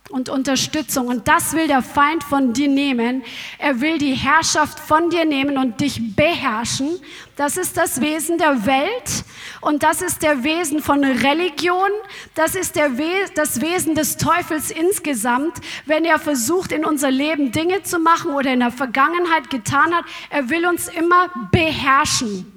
[0.08, 1.08] und Unterstützung.
[1.08, 3.22] Und das will der Feind von dir nehmen.
[3.58, 6.98] Er will die Herrschaft von dir nehmen und dich beherrschen.
[7.36, 9.24] Das ist das Wesen der Welt
[9.60, 11.90] und das ist der Wesen von Religion.
[12.34, 17.52] Das ist der We das Wesen des Teufels insgesamt, wenn er versucht, in unser Leben
[17.52, 20.04] Dinge zu machen oder in der Vergangenheit getan hat.
[20.30, 22.52] Er will uns immer beherrschen.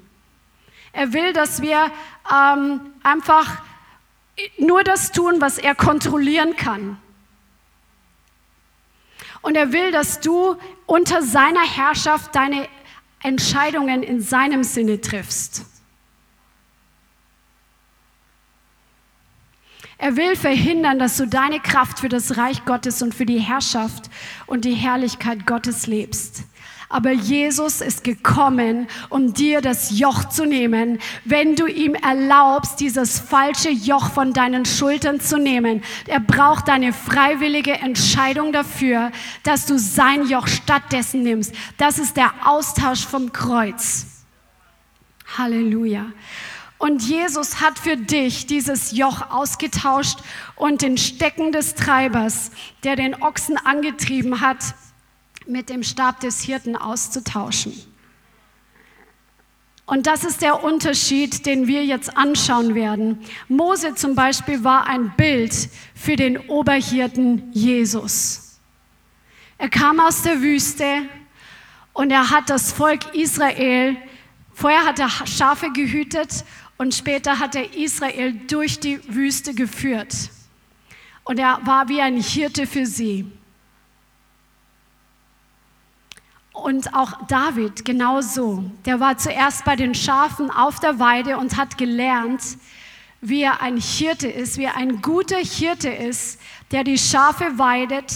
[0.93, 1.91] Er will, dass wir
[2.31, 3.61] ähm, einfach
[4.57, 6.97] nur das tun, was er kontrollieren kann.
[9.41, 12.67] Und er will, dass du unter seiner Herrschaft deine
[13.23, 15.65] Entscheidungen in seinem Sinne triffst.
[19.97, 24.09] Er will verhindern, dass du deine Kraft für das Reich Gottes und für die Herrschaft
[24.47, 26.43] und die Herrlichkeit Gottes lebst.
[26.91, 33.17] Aber Jesus ist gekommen, um dir das Joch zu nehmen, wenn du ihm erlaubst, dieses
[33.17, 35.83] falsche Joch von deinen Schultern zu nehmen.
[36.05, 41.55] Er braucht deine freiwillige Entscheidung dafür, dass du sein Joch stattdessen nimmst.
[41.77, 44.25] Das ist der Austausch vom Kreuz.
[45.37, 46.07] Halleluja.
[46.77, 50.19] Und Jesus hat für dich dieses Joch ausgetauscht
[50.57, 52.51] und den Stecken des Treibers,
[52.83, 54.75] der den Ochsen angetrieben hat,
[55.51, 57.73] mit dem Stab des Hirten auszutauschen.
[59.85, 63.19] Und das ist der Unterschied, den wir jetzt anschauen werden.
[63.49, 68.59] Mose zum Beispiel war ein Bild für den Oberhirten Jesus.
[69.57, 70.85] Er kam aus der Wüste
[71.91, 73.97] und er hat das Volk Israel,
[74.53, 76.45] vorher hat er Schafe gehütet
[76.77, 80.15] und später hat er Israel durch die Wüste geführt.
[81.25, 83.29] Und er war wie ein Hirte für sie.
[86.53, 88.63] Und auch David genauso.
[88.85, 92.41] Der war zuerst bei den Schafen auf der Weide und hat gelernt,
[93.21, 96.39] wie er ein Hirte ist, wie er ein guter Hirte ist,
[96.71, 98.11] der die Schafe weidet,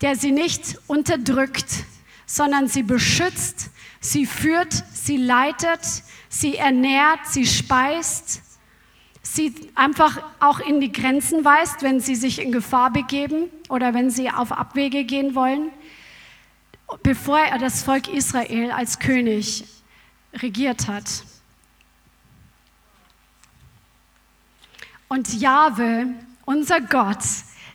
[0.00, 1.84] der sie nicht unterdrückt,
[2.26, 3.70] sondern sie beschützt,
[4.00, 5.80] sie führt, sie leitet,
[6.28, 8.42] sie ernährt, sie speist,
[9.22, 14.10] sie einfach auch in die Grenzen weist, wenn sie sich in Gefahr begeben oder wenn
[14.10, 15.70] sie auf Abwege gehen wollen
[17.02, 19.64] bevor er das Volk Israel als König
[20.34, 21.24] regiert hat.
[25.08, 26.06] Und Jahwe,
[26.44, 27.22] unser Gott,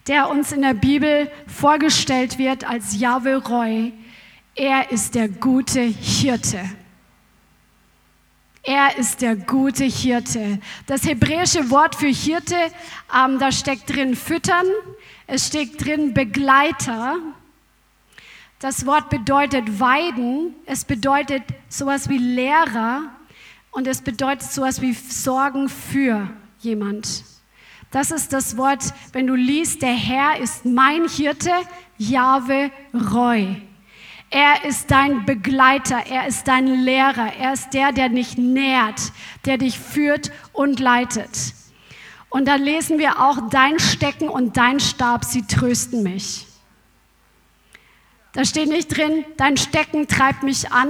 [0.08, 3.94] der uns in der Bibel vorgestellt wird als Jahwe Roy,
[4.56, 6.70] er ist der gute Hirte.
[8.62, 10.60] Er ist der gute Hirte.
[10.86, 12.56] Das hebräische Wort für Hirte,
[13.14, 14.68] ähm, da steckt drin füttern,
[15.28, 17.18] es steckt drin Begleiter
[18.64, 23.10] das Wort bedeutet weiden, es bedeutet sowas wie Lehrer
[23.72, 27.26] und es bedeutet sowas wie Sorgen für jemand.
[27.92, 31.52] Das ist das Wort, wenn du liest, der Herr ist mein Hirte,
[31.98, 32.72] Jahwe
[33.14, 33.62] Roy.
[34.30, 39.12] Er ist dein Begleiter, er ist dein Lehrer, er ist der, der dich nährt,
[39.44, 41.54] der dich führt und leitet.
[42.30, 46.48] Und dann lesen wir auch, dein Stecken und dein Stab, sie trösten mich.
[48.34, 50.90] Da steht nicht drin, dein Stecken treibt mich an,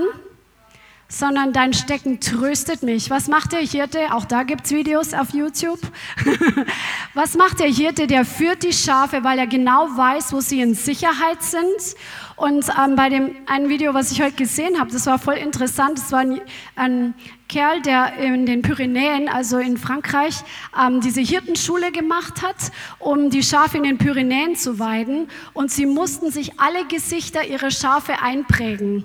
[1.19, 3.09] sondern dein Stecken tröstet mich.
[3.09, 4.13] Was macht der Hirte?
[4.13, 5.79] Auch da gibt es Videos auf YouTube.
[7.13, 8.07] Was macht der Hirte?
[8.07, 11.95] Der führt die Schafe, weil er genau weiß, wo sie in Sicherheit sind
[12.35, 15.99] und ähm, bei dem einen Video, was ich heute gesehen habe, das war voll interessant.
[15.99, 16.41] Das war ein,
[16.75, 17.13] ein
[17.47, 20.35] Kerl, der in den Pyrenäen, also in Frankreich,
[20.79, 25.27] ähm, diese Hirtenschule gemacht hat, um die Schafe in den Pyrenäen zu weiden.
[25.53, 29.03] Und sie mussten sich alle Gesichter ihrer Schafe einprägen.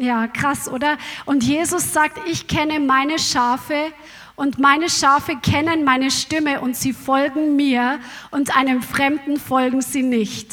[0.00, 0.96] Ja, krass, oder?
[1.26, 3.92] Und Jesus sagt, ich kenne meine Schafe
[4.36, 7.98] und meine Schafe kennen meine Stimme und sie folgen mir
[8.30, 10.52] und einem Fremden folgen sie nicht.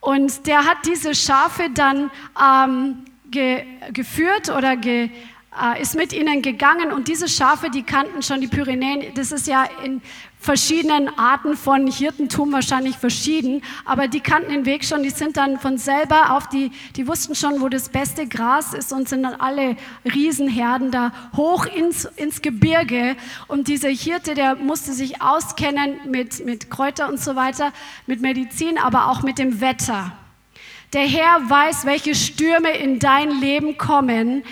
[0.00, 5.10] Und der hat diese Schafe dann ähm, ge, geführt oder ge,
[5.62, 6.90] äh, ist mit ihnen gegangen.
[6.90, 9.14] Und diese Schafe, die kannten schon die Pyrenäen.
[9.14, 10.02] Das ist ja in
[10.42, 15.58] verschiedenen Arten von Hirtentum wahrscheinlich verschieden, aber die kannten den Weg schon, die sind dann
[15.60, 19.34] von selber auf die, die wussten schon, wo das beste Gras ist und sind dann
[19.34, 26.44] alle Riesenherden da hoch ins, ins Gebirge und dieser Hirte, der musste sich auskennen mit,
[26.44, 27.72] mit Kräuter und so weiter,
[28.08, 30.12] mit Medizin, aber auch mit dem Wetter.
[30.92, 34.42] Der Herr weiß, welche Stürme in dein Leben kommen,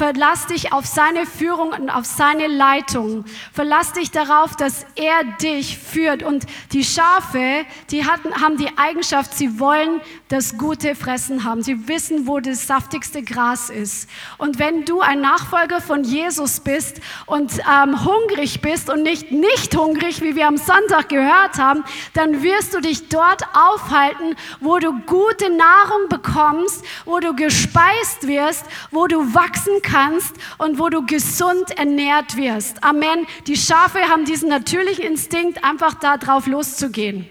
[0.00, 3.26] Verlass dich auf seine Führung und auf seine Leitung.
[3.52, 6.22] Verlass dich darauf, dass er dich führt.
[6.22, 11.62] Und die Schafe, die hatten, haben die Eigenschaft, sie wollen das gute Fressen haben.
[11.62, 14.08] Sie wissen, wo das saftigste Gras ist.
[14.38, 19.76] Und wenn du ein Nachfolger von Jesus bist und ähm, hungrig bist und nicht nicht
[19.76, 21.84] hungrig, wie wir am Sonntag gehört haben,
[22.14, 28.64] dann wirst du dich dort aufhalten, wo du gute Nahrung bekommst, wo du gespeist wirst,
[28.90, 32.82] wo du wachsen kannst kannst und wo du gesund ernährt wirst.
[32.82, 33.26] Amen.
[33.46, 37.28] Die Schafe haben diesen natürlichen Instinkt, einfach da drauf loszugehen.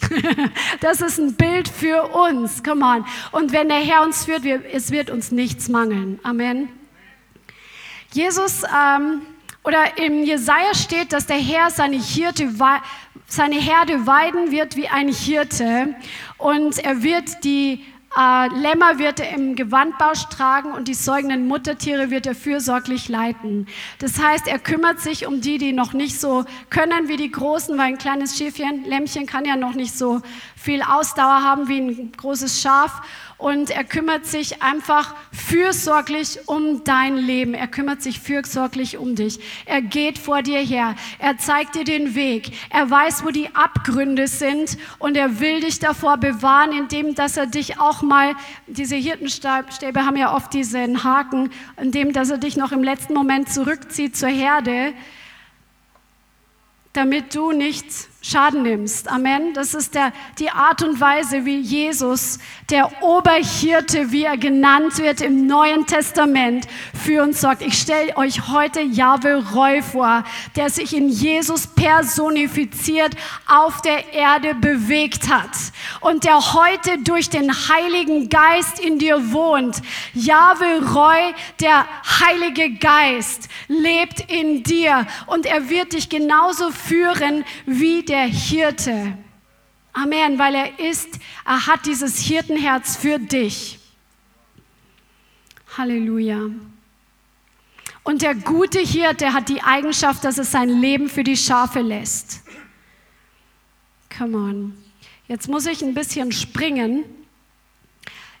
[0.80, 2.62] Das ist ein Bild für uns.
[2.62, 3.04] Come on.
[3.32, 6.18] Und wenn der Herr uns führt, es wird uns nichts mangeln.
[6.22, 6.68] Amen.
[8.12, 9.22] Jesus ähm,
[9.62, 12.50] oder im Jesaja steht, dass der Herr seine, Hirte,
[13.26, 15.94] seine Herde weiden wird wie ein Hirte
[16.38, 17.84] und er wird die
[18.18, 23.66] äh, Lämmer wird er im Gewandbausch tragen und die säugenden Muttertiere wird er fürsorglich leiten.
[23.98, 27.76] Das heißt, er kümmert sich um die, die noch nicht so können wie die Großen,
[27.76, 30.20] weil ein kleines Schäfchen, Lämmchen kann ja noch nicht so
[30.64, 33.02] viel Ausdauer haben wie ein großes Schaf
[33.36, 37.52] und er kümmert sich einfach fürsorglich um dein Leben.
[37.52, 39.40] Er kümmert sich fürsorglich um dich.
[39.66, 40.96] Er geht vor dir her.
[41.18, 42.52] Er zeigt dir den Weg.
[42.70, 47.46] Er weiß, wo die Abgründe sind und er will dich davor bewahren, indem dass er
[47.46, 48.34] dich auch mal,
[48.66, 53.52] diese Hirtenstäbe haben ja oft diesen Haken, indem dass er dich noch im letzten Moment
[53.52, 54.94] zurückzieht zur Herde,
[56.94, 57.84] damit du nicht
[58.26, 59.10] Schaden nimmst.
[59.10, 59.52] Amen.
[59.52, 62.38] Das ist der, die Art und Weise, wie Jesus,
[62.70, 67.60] der Oberhirte, wie er genannt wird im Neuen Testament, für uns sorgt.
[67.60, 70.24] Ich stelle euch heute Jahwe Roy vor,
[70.56, 73.14] der sich in Jesus personifiziert
[73.46, 75.50] auf der Erde bewegt hat
[76.00, 79.82] und der heute durch den Heiligen Geist in dir wohnt.
[80.14, 81.84] Jahwe Roy, der
[82.20, 89.18] Heilige Geist, lebt in dir und er wird dich genauso führen wie der der Hirte.
[89.92, 93.80] Amen, weil er ist, er hat dieses Hirtenherz für dich.
[95.76, 96.42] Halleluja.
[98.04, 102.42] Und der gute Hirte hat die Eigenschaft, dass er sein Leben für die Schafe lässt.
[104.16, 104.78] Come on.
[105.26, 107.02] Jetzt muss ich ein bisschen springen.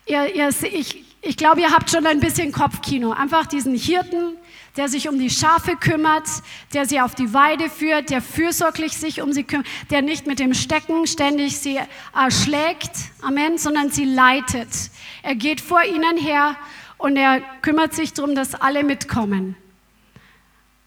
[0.06, 3.10] Ihr, ihr, ich, ich glaube, ihr habt schon ein bisschen Kopfkino.
[3.10, 4.36] Einfach diesen Hirten,
[4.76, 6.28] der sich um die Schafe kümmert,
[6.72, 10.38] der sie auf die Weide führt, der fürsorglich sich um sie kümmert, der nicht mit
[10.38, 11.78] dem Stecken ständig sie
[12.14, 14.68] erschlägt, Amen, sondern sie leitet.
[15.22, 16.56] Er geht vor ihnen her
[16.98, 19.56] und er kümmert sich darum, dass alle mitkommen.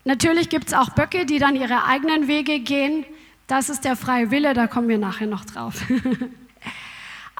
[0.04, 3.06] Natürlich gibt es auch Böcke, die dann ihre eigenen Wege gehen.
[3.48, 5.82] Das ist der freie Wille, da kommen wir nachher noch drauf.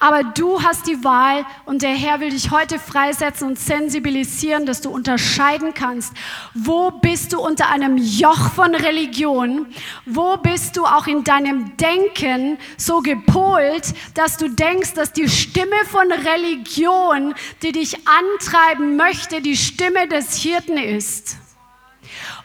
[0.00, 4.80] Aber du hast die Wahl und der Herr will dich heute freisetzen und sensibilisieren, dass
[4.80, 6.12] du unterscheiden kannst,
[6.54, 9.66] wo bist du unter einem Joch von Religion,
[10.06, 15.84] wo bist du auch in deinem Denken so gepolt, dass du denkst, dass die Stimme
[15.90, 21.38] von Religion, die dich antreiben möchte, die Stimme des Hirten ist.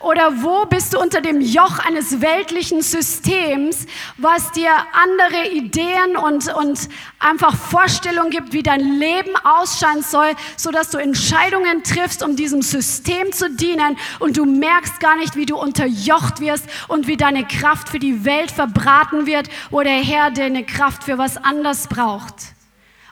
[0.04, 3.86] Oder wo bist du unter dem Joch eines weltlichen Systems,
[4.18, 6.90] was dir andere Ideen und, und
[7.20, 13.32] einfach Vorstellungen gibt, wie dein Leben ausschauen soll, sodass du Entscheidungen triffst, um diesem System
[13.32, 17.88] zu dienen und du merkst gar nicht, wie du unterjocht wirst und wie deine Kraft
[17.88, 22.54] für die Welt verbraten wird, wo der Herr deine Kraft für was anderes braucht.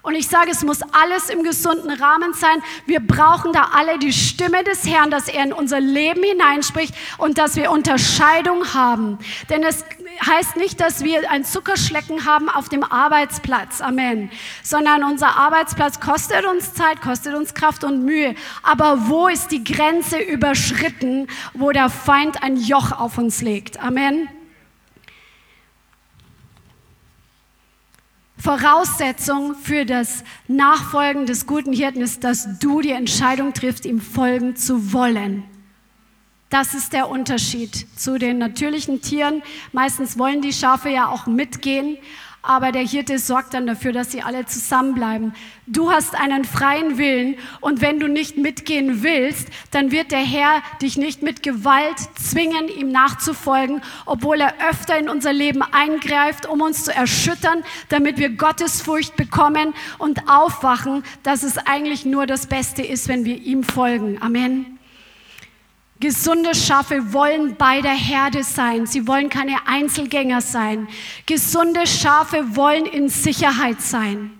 [0.01, 2.63] Und ich sage, es muss alles im gesunden Rahmen sein.
[2.87, 7.37] Wir brauchen da alle die Stimme des Herrn, dass er in unser Leben hineinspricht und
[7.37, 9.19] dass wir Unterscheidung haben.
[9.49, 9.85] Denn es
[10.25, 13.81] heißt nicht, dass wir ein Zuckerschlecken haben auf dem Arbeitsplatz.
[13.81, 14.31] Amen.
[14.63, 18.33] Sondern unser Arbeitsplatz kostet uns Zeit, kostet uns Kraft und Mühe.
[18.63, 23.81] Aber wo ist die Grenze überschritten, wo der Feind ein Joch auf uns legt?
[23.81, 24.29] Amen.
[28.41, 34.55] Voraussetzung für das Nachfolgen des guten Hirten ist, dass du die Entscheidung triffst, ihm folgen
[34.55, 35.43] zu wollen.
[36.49, 39.43] Das ist der Unterschied zu den natürlichen Tieren.
[39.73, 41.99] Meistens wollen die Schafe ja auch mitgehen,
[42.41, 45.33] aber der Hirte sorgt dann dafür, dass sie alle zusammenbleiben.
[45.67, 50.61] Du hast einen freien Willen und wenn du nicht mitgehen willst, dann wird der Herr
[50.81, 56.61] dich nicht mit Gewalt zwingen, ihm nachzufolgen, obwohl er öfter in unser Leben eingreift, um
[56.61, 62.81] uns zu erschüttern, damit wir Gottesfurcht bekommen und aufwachen, dass es eigentlich nur das Beste
[62.81, 64.21] ist, wenn wir ihm folgen.
[64.21, 64.80] Amen.
[66.01, 68.87] Gesunde Schafe wollen bei der Herde sein.
[68.87, 70.89] Sie wollen keine Einzelgänger sein.
[71.27, 74.31] Gesunde Schafe wollen in Sicherheit sein.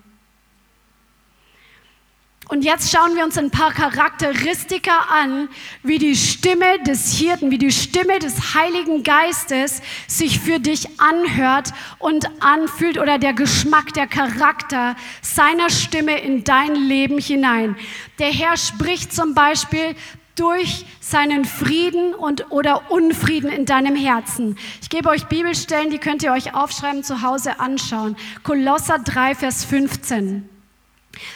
[2.48, 5.48] Und jetzt schauen wir uns ein paar Charakteristika an,
[5.82, 11.72] wie die Stimme des Hirten, wie die Stimme des Heiligen Geistes sich für dich anhört
[11.98, 17.74] und anfühlt oder der Geschmack, der Charakter seiner Stimme in dein Leben hinein.
[18.18, 19.94] Der Herr spricht zum Beispiel
[20.34, 24.56] durch seinen Frieden und oder Unfrieden in deinem Herzen.
[24.80, 28.16] Ich gebe euch Bibelstellen, die könnt ihr euch aufschreiben, zu Hause anschauen.
[28.42, 30.48] Kolosser 3, Vers 15.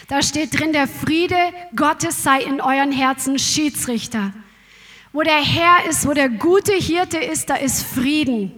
[0.07, 1.37] Da steht drin, der Friede
[1.75, 4.33] Gottes sei in euren Herzen Schiedsrichter.
[5.13, 8.51] Wo der Herr ist, wo der gute Hirte ist, da ist Frieden.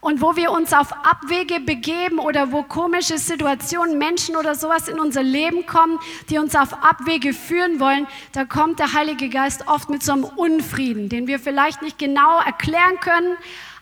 [0.00, 5.00] Und wo wir uns auf Abwege begeben oder wo komische Situationen, Menschen oder sowas in
[5.00, 5.98] unser Leben kommen,
[6.30, 10.24] die uns auf Abwege führen wollen, da kommt der Heilige Geist oft mit so einem
[10.24, 13.36] Unfrieden, den wir vielleicht nicht genau erklären können,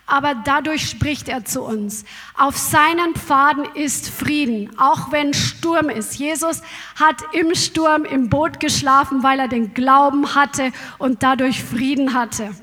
[0.07, 2.05] aber dadurch spricht er zu uns.
[2.37, 6.15] Auf seinen Pfaden ist Frieden, auch wenn Sturm ist.
[6.15, 6.61] Jesus
[6.95, 12.55] hat im Sturm im Boot geschlafen, weil er den Glauben hatte und dadurch Frieden hatte.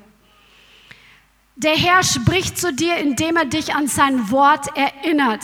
[1.57, 5.43] Der Herr spricht zu dir, indem er dich an sein Wort erinnert.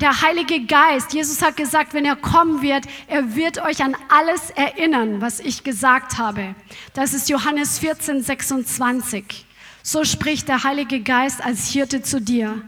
[0.00, 4.50] Der Heilige Geist, Jesus hat gesagt, wenn er kommen wird, er wird euch an alles
[4.50, 6.56] erinnern, was ich gesagt habe.
[6.94, 9.46] Das ist Johannes 14, 26.
[9.84, 12.60] So spricht der Heilige Geist als Hirte zu dir,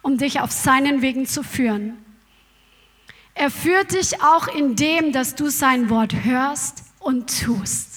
[0.00, 1.98] um dich auf seinen Wegen zu führen.
[3.34, 7.87] Er führt dich auch in dem, dass du sein Wort hörst und tust.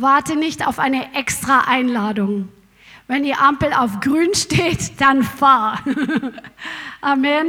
[0.00, 2.48] Warte nicht auf eine extra Einladung.
[3.08, 5.80] Wenn die Ampel auf grün steht, dann fahr.
[7.00, 7.46] Amen.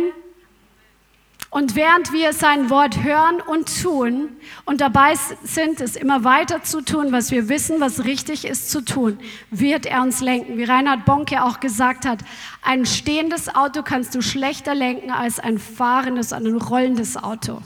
[1.51, 4.29] Und während wir sein Wort hören und tun
[4.65, 8.83] und dabei sind, es immer weiter zu tun, was wir wissen, was richtig ist zu
[8.83, 9.19] tun,
[9.51, 10.57] wird er uns lenken.
[10.57, 12.19] Wie Reinhard Bonke auch gesagt hat,
[12.63, 17.61] ein stehendes Auto kannst du schlechter lenken als ein fahrendes, ein rollendes Auto.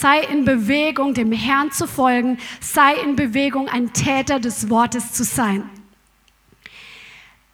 [0.00, 5.24] Sei in Bewegung, dem Herrn zu folgen, sei in Bewegung, ein Täter des Wortes zu
[5.24, 5.68] sein.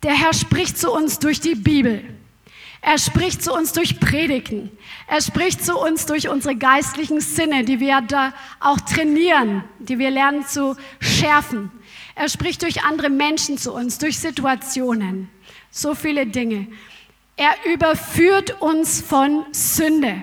[0.03, 2.05] Der Herr spricht zu uns durch die Bibel.
[2.83, 4.71] Er spricht zu uns durch Predigten.
[5.07, 10.11] Er spricht zu uns durch unsere geistlichen Sinne, die wir da auch trainieren, die wir
[10.11, 11.71] lernen zu schärfen.
[12.15, 15.31] Er spricht durch andere Menschen zu uns, durch Situationen.
[15.71, 16.67] So viele Dinge.
[17.37, 20.23] Er überführt uns von Sünde.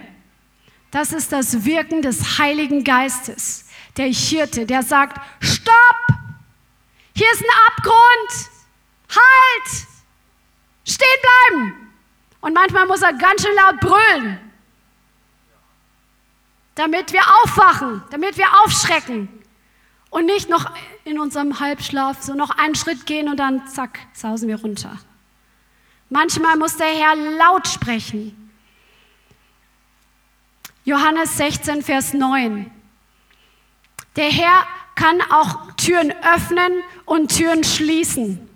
[0.92, 3.66] Das ist das Wirken des Heiligen Geistes,
[3.98, 5.96] der Hirte, der sagt, stopp!
[7.16, 8.50] Hier ist ein Abgrund!
[9.10, 9.88] Halt!
[10.86, 11.08] Stehen
[11.50, 11.94] bleiben!
[12.42, 14.40] Und manchmal muss er ganz schön laut brüllen,
[16.76, 19.30] damit wir aufwachen, damit wir aufschrecken
[20.10, 20.72] und nicht noch
[21.06, 24.98] in unserem Halbschlaf so noch einen Schritt gehen und dann zack, sausen wir runter.
[26.10, 28.41] Manchmal muss der Herr laut sprechen.
[30.84, 32.72] Johannes 16, Vers 9.
[34.16, 34.64] Der Herr
[34.96, 36.74] kann auch Türen öffnen
[37.06, 38.50] und Türen schließen.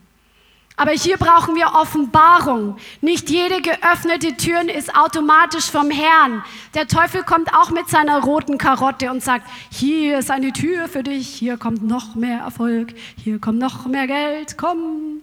[0.78, 2.78] Aber hier brauchen wir Offenbarung.
[3.00, 6.44] Nicht jede geöffnete Tür ist automatisch vom Herrn.
[6.74, 11.04] Der Teufel kommt auch mit seiner roten Karotte und sagt, hier ist eine Tür für
[11.04, 15.22] dich, hier kommt noch mehr Erfolg, hier kommt noch mehr Geld, komm.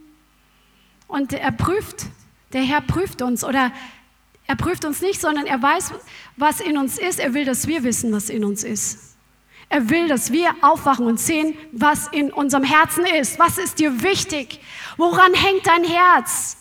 [1.06, 2.06] Und er prüft,
[2.54, 3.72] der Herr prüft uns oder
[4.52, 5.92] er prüft uns nicht, sondern er weiß,
[6.36, 7.18] was in uns ist.
[7.18, 9.16] Er will, dass wir wissen, was in uns ist.
[9.70, 13.38] Er will, dass wir aufwachen und sehen, was in unserem Herzen ist.
[13.38, 14.60] Was ist dir wichtig?
[14.98, 16.58] Woran hängt dein Herz?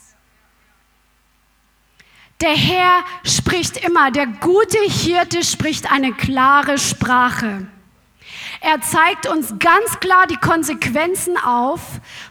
[2.40, 7.68] Der Herr spricht immer, der gute Hirte spricht eine klare Sprache.
[8.62, 11.82] Er zeigt uns ganz klar die Konsequenzen auf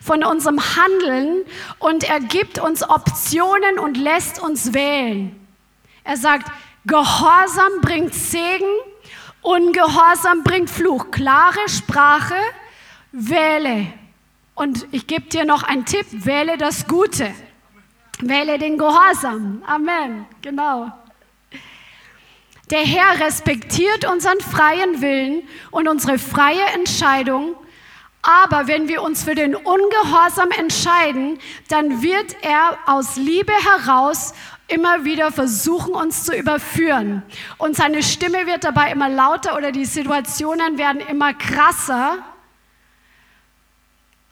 [0.01, 1.45] von unserem Handeln
[1.81, 5.37] und er gibt uns Optionen und lässt uns wählen.
[6.11, 6.51] Er sagt,
[6.87, 8.67] Gehorsam bringt Segen
[9.43, 11.13] Ungehorsam bringt Fluch.
[11.13, 12.35] Klare Sprache,
[13.13, 13.87] wähle.
[14.57, 17.33] Und ich gebe dir noch einen Tipp, wähle das Gute.
[18.19, 19.63] Wähle den Gehorsam.
[19.65, 20.27] Amen.
[20.43, 20.91] Genau.
[22.73, 27.55] Der Herr respektiert unseren freien Willen und unsere freie Entscheidung.
[28.23, 31.39] Aber wenn wir uns für den Ungehorsam entscheiden,
[31.69, 34.35] dann wird er aus Liebe heraus
[34.71, 37.23] immer wieder versuchen, uns zu überführen.
[37.59, 42.19] Und seine Stimme wird dabei immer lauter oder die Situationen werden immer krasser.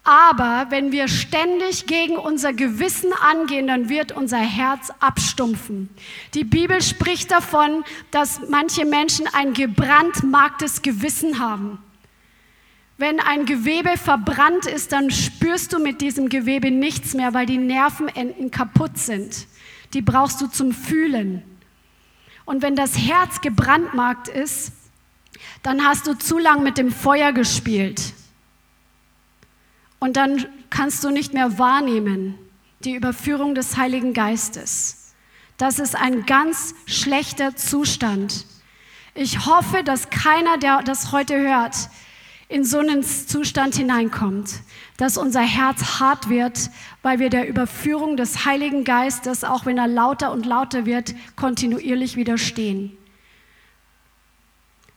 [0.05, 5.91] Aber wenn wir ständig gegen unser Gewissen angehen, dann wird unser Herz abstumpfen.
[6.33, 11.79] Die Bibel spricht davon, dass manche Menschen ein gebrandmarktes Gewissen haben.
[12.97, 17.59] Wenn ein Gewebe verbrannt ist, dann spürst du mit diesem Gewebe nichts mehr, weil die
[17.59, 19.47] Nervenenden kaputt sind
[19.95, 21.43] die brauchst du zum Fühlen.
[22.45, 24.73] Und wenn das Herz gebrandmarkt ist,
[25.63, 28.15] dann hast du zu lang mit dem Feuer gespielt.
[29.99, 32.39] Und dann kannst du nicht mehr wahrnehmen
[32.85, 35.13] die Überführung des Heiligen Geistes.
[35.57, 38.47] Das ist ein ganz schlechter Zustand.
[39.15, 41.75] Ich hoffe, dass keiner, der das heute hört,
[42.49, 44.61] in so einen Zustand hineinkommt,
[44.99, 46.71] dass unser Herz hart wird,
[47.03, 52.17] weil wir der Überführung des Heiligen Geistes, auch wenn er lauter und lauter wird, kontinuierlich
[52.17, 52.97] widerstehen.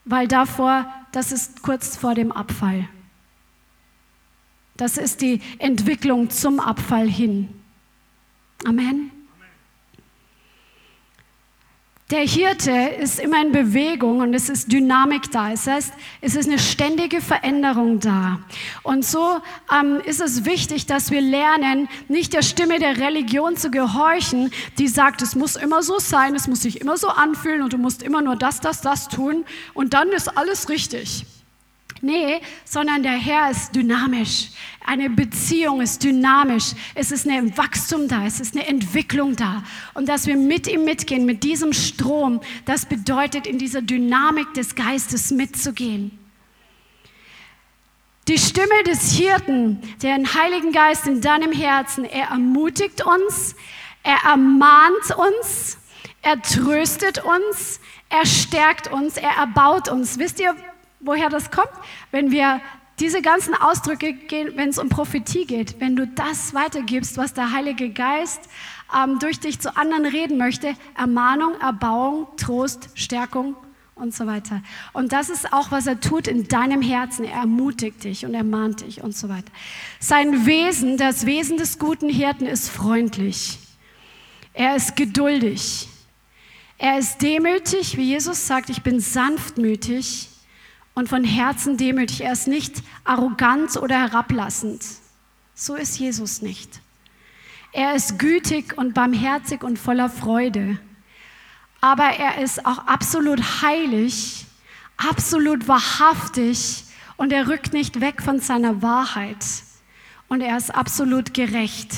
[0.04, 2.89] Weil davor, das ist kurz vor dem Abfall.
[4.76, 7.49] Das ist die Entwicklung zum Abfall hin.
[8.66, 9.12] Amen.
[12.12, 15.51] Der Hirte ist immer in Bewegung und es ist Dynamik da.
[15.51, 18.39] Das heißt, es ist eine ständige Veränderung da.
[18.84, 19.39] Und so
[19.74, 24.89] ähm, ist es wichtig, dass wir lernen, nicht der Stimme der Religion zu gehorchen, die
[24.89, 28.03] sagt, es muss immer so sein, es muss sich immer so anfühlen und du musst
[28.03, 31.26] immer nur das, das, das tun und dann ist alles richtig.
[32.04, 34.49] Nee, sondern der Herr ist dynamisch.
[34.84, 36.72] Eine Beziehung ist dynamisch.
[36.95, 39.64] Es ist ein Wachstum da, es ist eine Entwicklung da.
[39.93, 44.74] Und dass wir mit ihm mitgehen, mit diesem Strom, das bedeutet, in dieser Dynamik des
[44.74, 46.18] Geistes mitzugehen.
[48.28, 53.56] Die Stimme des Hirten, der Heiligen Geist in deinem Herzen, er ermutigt uns,
[54.04, 55.78] er ermahnt uns,
[56.24, 57.80] er tröstet uns,
[58.10, 60.18] er stärkt uns, er erbaut uns.
[60.18, 60.56] Wisst ihr,
[61.02, 61.72] woher das kommt?
[62.12, 62.62] Wenn wir
[62.99, 67.52] diese ganzen Ausdrücke gehen, wenn es um Prophetie geht, wenn du das weitergibst, was der
[67.52, 68.47] Heilige Geist
[68.95, 73.56] ähm, durch dich zu anderen reden möchte, Ermahnung, Erbauung, Trost, Stärkung
[73.95, 74.62] und so weiter.
[74.93, 77.26] Und das ist auch, was er tut in deinem Herzen.
[77.26, 79.52] Er ermutigt dich und ermahnt dich und so weiter.
[79.99, 83.60] Sein Wesen, das Wesen des guten Hirten ist freundlich.
[84.54, 85.88] Er ist geduldig.
[86.78, 90.31] Er ist demütig, wie Jesus sagt, ich bin sanftmütig
[90.94, 92.22] und von Herzen demütig.
[92.22, 94.84] Er ist nicht arrogant oder herablassend.
[95.54, 96.82] So ist Jesus nicht.
[97.74, 100.80] Er ist gütig und barmherzig und voller Freude.
[101.80, 104.46] Aber er ist auch absolut heilig,
[104.98, 106.84] absolut wahrhaftig
[107.18, 109.46] und er rückt nicht weg von seiner Wahrheit.
[110.28, 111.96] Und er ist absolut gerecht.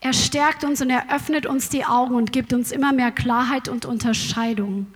[0.00, 3.68] Er stärkt uns und er öffnet uns die Augen und gibt uns immer mehr Klarheit
[3.68, 4.86] und Unterscheidung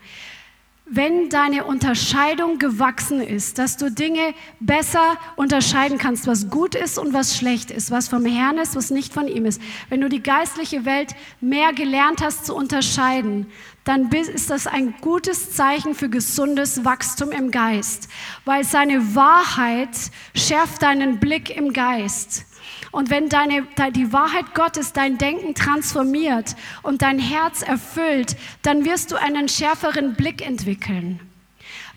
[0.87, 7.15] wenn deine Unterscheidung gewachsen ist, dass du Dinge besser unterscheiden kannst, was gut ist und
[7.15, 10.23] was schlecht ist, was vom Herrn ist, was nicht von ihm ist, wenn du die
[10.23, 13.47] geistliche Welt mehr gelernt hast zu unterscheiden,
[13.85, 18.09] dann ist das ein gutes Zeichen für gesundes Wachstum im Geist,
[18.45, 19.97] weil seine Wahrheit
[20.35, 22.45] schärft deinen Blick im Geist.
[22.95, 29.11] Und wenn deine, die Wahrheit Gottes dein Denken transformiert und dein Herz erfüllt, dann wirst
[29.11, 31.19] du einen schärferen Blick entwickeln.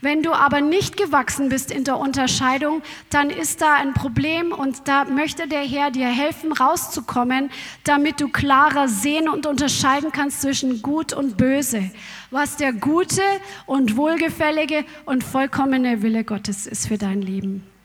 [0.02, 2.82] Wenn du aber nicht gewachsen bist in der Unterscheidung,
[3.12, 7.52] dann ist da ein Problem und da möchte der Herr dir helfen, rauszukommen,
[7.84, 11.92] damit du klarer sehen und unterscheiden kannst zwischen gut und böse,
[12.32, 13.22] was der gute
[13.68, 17.77] und wohlgefällige und vollkommene Wille Gottes ist für dein Leben.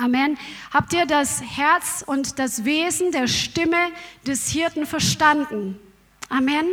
[0.00, 0.38] Amen.
[0.72, 3.76] Habt ihr das Herz und das Wesen der Stimme
[4.26, 5.78] des Hirten verstanden?
[6.28, 6.66] Amen.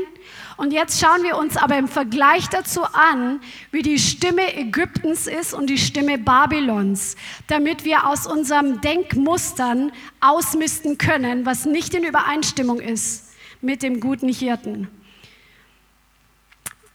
[0.58, 3.40] Und jetzt schauen wir uns aber im Vergleich dazu an,
[3.72, 7.16] wie die Stimme Ägyptens ist und die Stimme Babylons,
[7.48, 14.30] damit wir aus unseren Denkmustern ausmisten können, was nicht in Übereinstimmung ist mit dem guten
[14.30, 14.90] Hirten.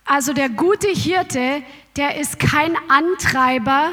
[0.05, 1.63] Also der gute Hirte,
[1.97, 3.93] der ist kein Antreiber,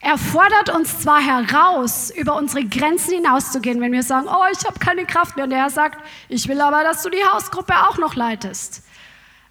[0.00, 4.78] er fordert uns zwar heraus, über unsere Grenzen hinauszugehen, wenn wir sagen, oh, ich habe
[4.78, 5.44] keine Kraft mehr.
[5.44, 8.84] Und er sagt, ich will aber, dass du die Hausgruppe auch noch leitest.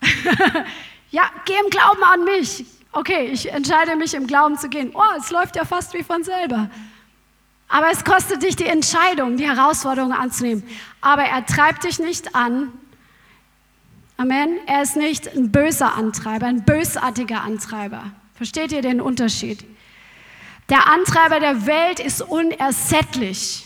[1.12, 2.66] ja, geh im Glauben an mich.
[2.94, 4.92] Okay, ich entscheide mich im Glauben zu gehen.
[4.94, 6.70] Oh, es läuft ja fast wie von selber.
[7.68, 10.64] Aber es kostet dich die Entscheidung, die Herausforderung anzunehmen.
[11.02, 12.72] Aber er treibt dich nicht an.
[14.16, 14.58] Amen.
[14.66, 18.12] Er ist nicht ein böser Antreiber, ein bösartiger Antreiber.
[18.36, 19.66] Versteht ihr den Unterschied?
[20.70, 23.66] Der Antreiber der Welt ist unersättlich.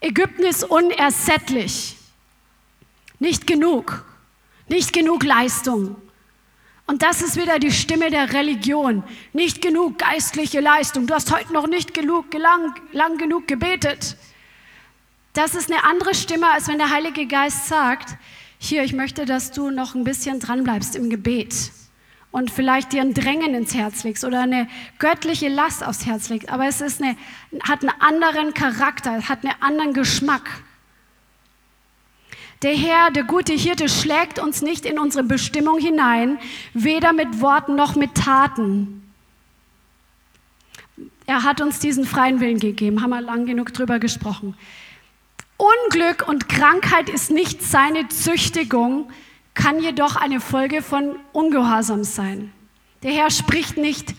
[0.00, 1.96] Ägypten ist unersättlich.
[3.18, 4.04] Nicht genug.
[4.68, 5.96] Nicht genug Leistung.
[6.86, 9.04] Und das ist wieder die Stimme der Religion.
[9.32, 11.06] Nicht genug geistliche Leistung.
[11.06, 14.16] Du hast heute noch nicht genug, lang, lang genug gebetet.
[15.34, 18.16] Das ist eine andere Stimme, als wenn der Heilige Geist sagt,
[18.58, 21.54] hier, ich möchte, dass du noch ein bisschen dranbleibst im Gebet
[22.32, 24.66] und vielleicht dir ein Drängen ins Herz legst oder eine
[24.98, 26.48] göttliche Last aufs Herz legst.
[26.48, 27.16] Aber es ist eine,
[27.62, 30.48] hat einen anderen Charakter, hat einen anderen Geschmack.
[32.62, 36.38] Der Herr, der gute Hirte, schlägt uns nicht in unsere Bestimmung hinein,
[36.74, 39.02] weder mit Worten noch mit Taten.
[41.26, 44.56] Er hat uns diesen freien Willen gegeben, haben wir lang genug drüber gesprochen.
[45.56, 49.10] Unglück und Krankheit ist nicht seine Züchtigung,
[49.54, 52.52] kann jedoch eine Folge von Ungehorsam sein.
[53.02, 54.14] Der Herr spricht nicht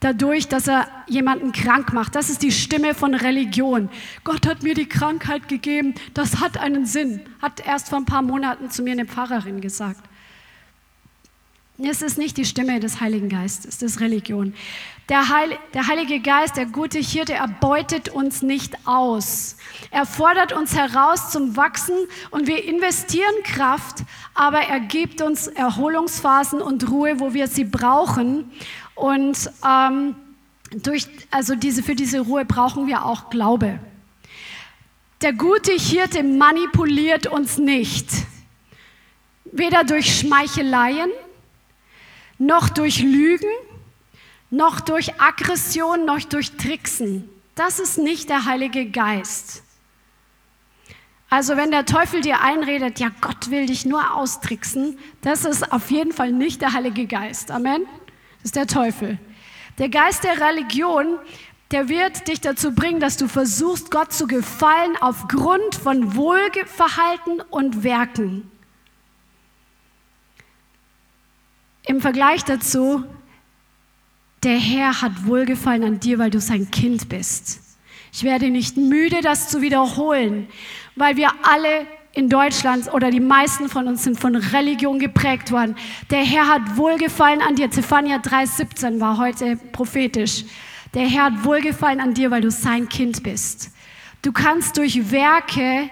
[0.00, 2.14] dadurch, dass er jemanden krank macht.
[2.16, 3.88] Das ist die Stimme von Religion.
[4.24, 8.22] Gott hat mir die Krankheit gegeben, das hat einen Sinn, hat erst vor ein paar
[8.22, 10.00] Monaten zu mir eine Pfarrerin gesagt.
[11.84, 14.54] Es ist nicht die Stimme des Heiligen Geistes, das ist Religion.
[15.08, 19.56] Der, Heil, der Heilige Geist, der gute Hirte, er beutet uns nicht aus.
[19.90, 21.96] Er fordert uns heraus zum Wachsen
[22.30, 24.04] und wir investieren Kraft,
[24.34, 28.50] aber er gibt uns Erholungsphasen und Ruhe, wo wir sie brauchen.
[28.94, 30.14] Und ähm,
[30.82, 33.80] durch, also diese, für diese Ruhe brauchen wir auch Glaube.
[35.20, 38.08] Der gute Hirte manipuliert uns nicht,
[39.44, 41.10] weder durch Schmeicheleien,
[42.42, 43.46] noch durch Lügen,
[44.50, 47.28] noch durch Aggression, noch durch Tricksen.
[47.54, 49.62] Das ist nicht der Heilige Geist.
[51.30, 55.90] Also wenn der Teufel dir einredet, ja, Gott will dich nur austricksen, das ist auf
[55.90, 57.50] jeden Fall nicht der Heilige Geist.
[57.50, 57.86] Amen.
[58.38, 59.18] Das ist der Teufel.
[59.78, 61.18] Der Geist der Religion,
[61.70, 67.82] der wird dich dazu bringen, dass du versuchst, Gott zu gefallen aufgrund von Wohlverhalten und
[67.82, 68.51] Werken.
[71.86, 73.04] Im Vergleich dazu,
[74.42, 77.60] der Herr hat Wohlgefallen an dir, weil du sein Kind bist.
[78.12, 80.48] Ich werde nicht müde, das zu wiederholen,
[80.96, 85.76] weil wir alle in Deutschland oder die meisten von uns sind von Religion geprägt worden.
[86.10, 87.70] Der Herr hat Wohlgefallen an dir.
[87.70, 90.44] Zephania 3,17 war heute prophetisch.
[90.94, 93.70] Der Herr hat Wohlgefallen an dir, weil du sein Kind bist.
[94.20, 95.88] Du kannst durch Werke,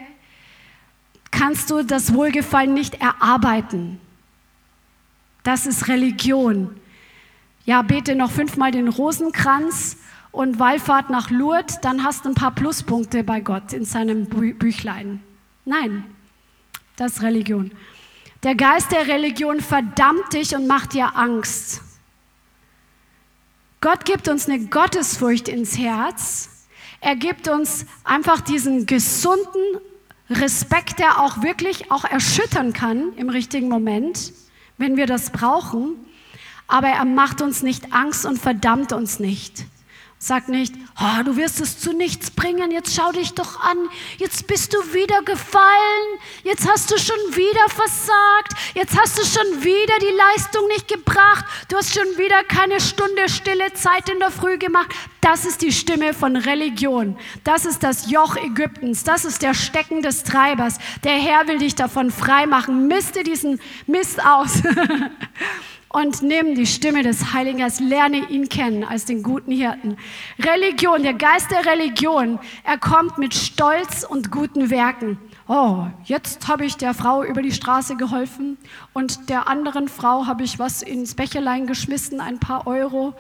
[1.31, 3.99] kannst du das Wohlgefallen nicht erarbeiten.
[5.43, 6.77] Das ist Religion.
[7.65, 9.97] Ja, bete noch fünfmal den Rosenkranz
[10.33, 15.23] und Wallfahrt nach Lourdes, dann hast du ein paar Pluspunkte bei Gott in seinem Büchlein.
[15.65, 16.05] Nein,
[16.97, 17.73] das ist Religion.
[18.43, 21.83] Der Geist der Religion verdammt dich und macht dir Angst.
[23.81, 26.67] Gott gibt uns eine Gottesfurcht ins Herz.
[27.01, 29.81] Er gibt uns einfach diesen gesunden
[30.29, 34.33] Respekt, der auch wirklich auch erschüttern kann im richtigen Moment,
[34.81, 35.97] wenn wir das brauchen.
[36.67, 39.65] Aber er macht uns nicht Angst und verdammt uns nicht.
[40.23, 43.79] Sag nicht, oh, du wirst es zu nichts bringen, jetzt schau dich doch an,
[44.19, 49.65] jetzt bist du wieder gefallen, jetzt hast du schon wieder versagt, jetzt hast du schon
[49.65, 54.31] wieder die Leistung nicht gebracht, du hast schon wieder keine Stunde stille Zeit in der
[54.31, 54.91] Früh gemacht.
[55.23, 60.03] Das ist die Stimme von Religion, das ist das Joch Ägyptens, das ist der Stecken
[60.03, 60.77] des Treibers.
[61.03, 64.63] Der Herr will dich davon freimachen, miste diesen Mist aus.
[65.91, 69.97] und nimm die Stimme des Heiligen Geistes, lerne ihn kennen als den guten Hirten.
[70.39, 75.19] Religion, der Geist der Religion, er kommt mit Stolz und guten Werken.
[75.49, 78.57] Oh, jetzt habe ich der Frau über die Straße geholfen
[78.93, 83.15] und der anderen Frau habe ich was ins Becherlein geschmissen, ein paar Euro.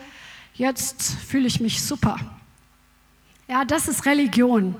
[0.55, 2.18] Jetzt fühle ich mich super.
[3.49, 4.77] Ja, das ist Religion.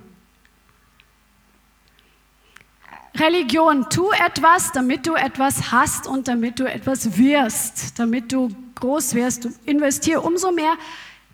[3.21, 9.15] Religion, tu etwas, damit du etwas hast und damit du etwas wirst, damit du groß
[9.15, 9.45] wirst.
[9.45, 10.73] Du investier umso mehr.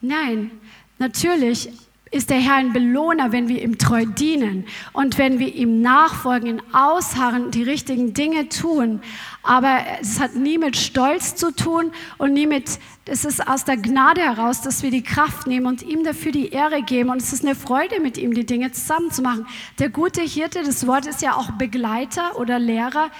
[0.00, 0.50] Nein,
[0.98, 1.70] natürlich
[2.10, 6.48] ist der Herr ein Belohner, wenn wir ihm treu dienen und wenn wir ihm nachfolgen,
[6.48, 9.00] in Ausharren, die richtigen Dinge tun.
[9.44, 13.76] Aber es hat nie mit Stolz zu tun und nie mit, es ist aus der
[13.76, 17.10] Gnade heraus, dass wir die Kraft nehmen und ihm dafür die Ehre geben.
[17.10, 19.46] Und es ist eine Freude, mit ihm die Dinge zusammen zu machen.
[19.78, 23.10] Der gute Hirte, das Wort ist ja auch Begleiter oder Lehrer.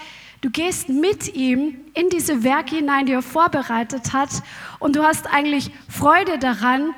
[0.41, 4.29] Du gehst mit ihm in diese Werke hinein, die er vorbereitet hat.
[4.79, 6.93] Und du hast eigentlich Freude daran,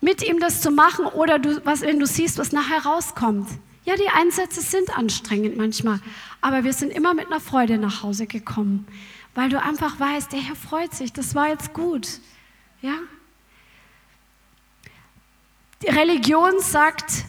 [0.00, 3.48] mit ihm das zu machen oder du, was, wenn du siehst, was nachher rauskommt.
[3.84, 6.00] Ja, die Einsätze sind anstrengend manchmal,
[6.40, 8.86] aber wir sind immer mit einer Freude nach Hause gekommen,
[9.34, 12.20] weil du einfach weißt, der Herr freut sich, das war jetzt gut.
[12.82, 12.94] Ja?
[15.82, 17.24] Die Religion sagt,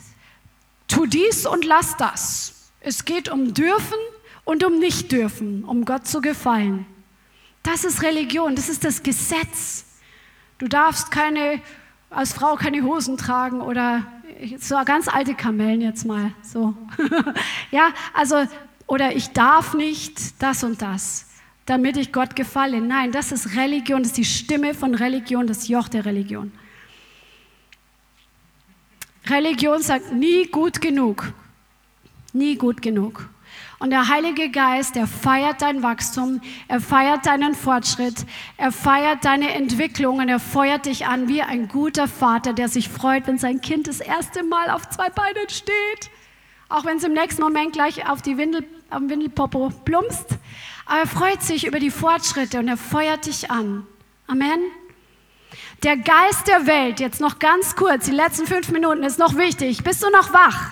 [0.88, 2.70] tu dies und lass das.
[2.80, 3.98] Es geht um dürfen
[4.44, 6.86] und um nicht dürfen, um Gott zu gefallen.
[7.62, 9.84] Das ist Religion, das ist das Gesetz.
[10.58, 11.62] Du darfst keine
[12.12, 14.04] als Frau keine Hosen tragen oder
[14.58, 16.74] so ganz alte Kamellen jetzt mal so.
[17.70, 18.44] ja, also
[18.86, 21.26] oder ich darf nicht das und das,
[21.72, 22.82] damit ich Gott gefalle.
[22.82, 26.52] Nein, das ist Religion, das ist die Stimme von Religion, das Joch der Religion.
[29.26, 31.32] Religion sagt nie gut genug.
[32.34, 33.26] Nie gut genug.
[33.78, 38.26] Und der Heilige Geist, der feiert dein Wachstum, er feiert deinen Fortschritt,
[38.58, 42.90] er feiert deine Entwicklung und er feuert dich an wie ein guter Vater, der sich
[42.90, 46.10] freut, wenn sein Kind das erste Mal auf zwei Beinen steht.
[46.72, 50.26] Auch wenn es im nächsten Moment gleich auf die Windel, am Windelpopo plumpst.
[50.86, 53.86] Aber er freut sich über die Fortschritte und er feuert dich an.
[54.26, 54.58] Amen.
[55.82, 59.84] Der Geist der Welt, jetzt noch ganz kurz, die letzten fünf Minuten ist noch wichtig.
[59.84, 60.70] Bist du noch wach?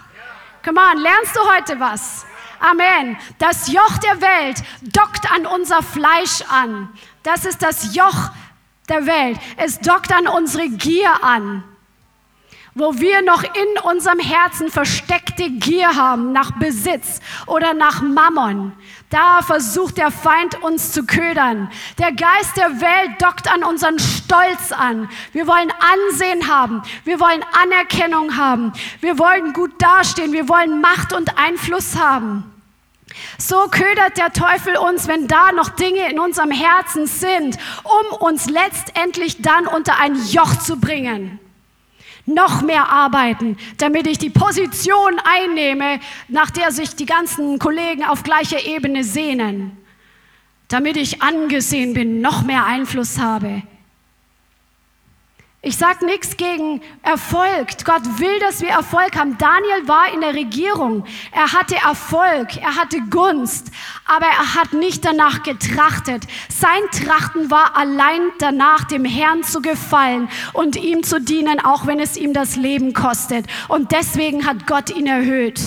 [0.65, 2.25] Come on, lernst du heute was?
[2.61, 3.19] Amen.
[3.39, 6.89] Das Joch der Welt dockt an unser Fleisch an.
[7.25, 8.31] Das ist das Joch
[8.89, 9.39] der Welt.
[9.59, 11.63] Es dockt an unsere Gier an
[12.75, 18.73] wo wir noch in unserem Herzen versteckte Gier haben nach Besitz oder nach Mammon.
[19.11, 21.71] Da versucht der Feind uns zu ködern.
[21.99, 25.09] Der Geist der Welt dockt an unseren Stolz an.
[25.33, 26.83] Wir wollen Ansehen haben.
[27.05, 28.73] Wir wollen Anerkennung haben.
[29.01, 30.33] Wir wollen gut dastehen.
[30.33, 32.45] Wir wollen Macht und Einfluss haben.
[33.37, 38.49] So ködert der Teufel uns, wenn da noch Dinge in unserem Herzen sind, um uns
[38.49, 41.41] letztendlich dann unter ein Joch zu bringen
[42.35, 48.23] noch mehr arbeiten, damit ich die Position einnehme, nach der sich die ganzen Kollegen auf
[48.23, 49.77] gleicher Ebene sehnen,
[50.69, 53.63] damit ich angesehen bin, noch mehr Einfluss habe.
[55.63, 57.85] Ich sage nichts gegen Erfolg.
[57.85, 59.37] Gott will, dass wir Erfolg haben.
[59.37, 61.05] Daniel war in der Regierung.
[61.33, 63.71] Er hatte Erfolg, er hatte Gunst,
[64.07, 66.25] aber er hat nicht danach getrachtet.
[66.49, 72.01] Sein Trachten war allein danach, dem Herrn zu gefallen und ihm zu dienen, auch wenn
[72.01, 73.45] es ihm das Leben kostet.
[73.69, 75.61] Und deswegen hat Gott ihn erhöht.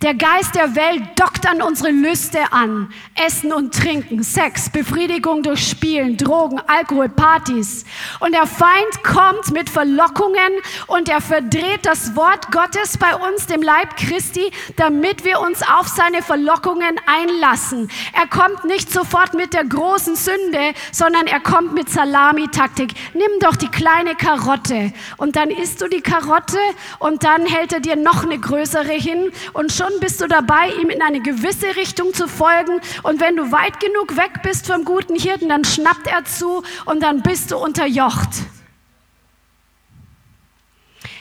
[0.00, 2.92] Der Geist der Welt dockt an unsere Lüste an.
[3.16, 7.84] Essen und Trinken, Sex, Befriedigung durch Spielen, Drogen, Alkohol, Partys.
[8.20, 10.52] Und der Feind kommt mit Verlockungen
[10.86, 15.88] und er verdreht das Wort Gottes bei uns, dem Leib Christi, damit wir uns auf
[15.88, 17.90] seine Verlockungen einlassen.
[18.12, 22.92] Er kommt nicht sofort mit der großen Sünde, sondern er kommt mit Salamitaktik.
[23.14, 26.58] Nimm doch die kleine Karotte und dann isst du die Karotte
[27.00, 30.70] und dann hält er dir noch eine größere hin und schon schon bist du dabei,
[30.80, 32.80] ihm in eine gewisse Richtung zu folgen.
[33.02, 37.02] Und wenn du weit genug weg bist vom guten Hirten, dann schnappt er zu und
[37.02, 38.28] dann bist du unterjocht.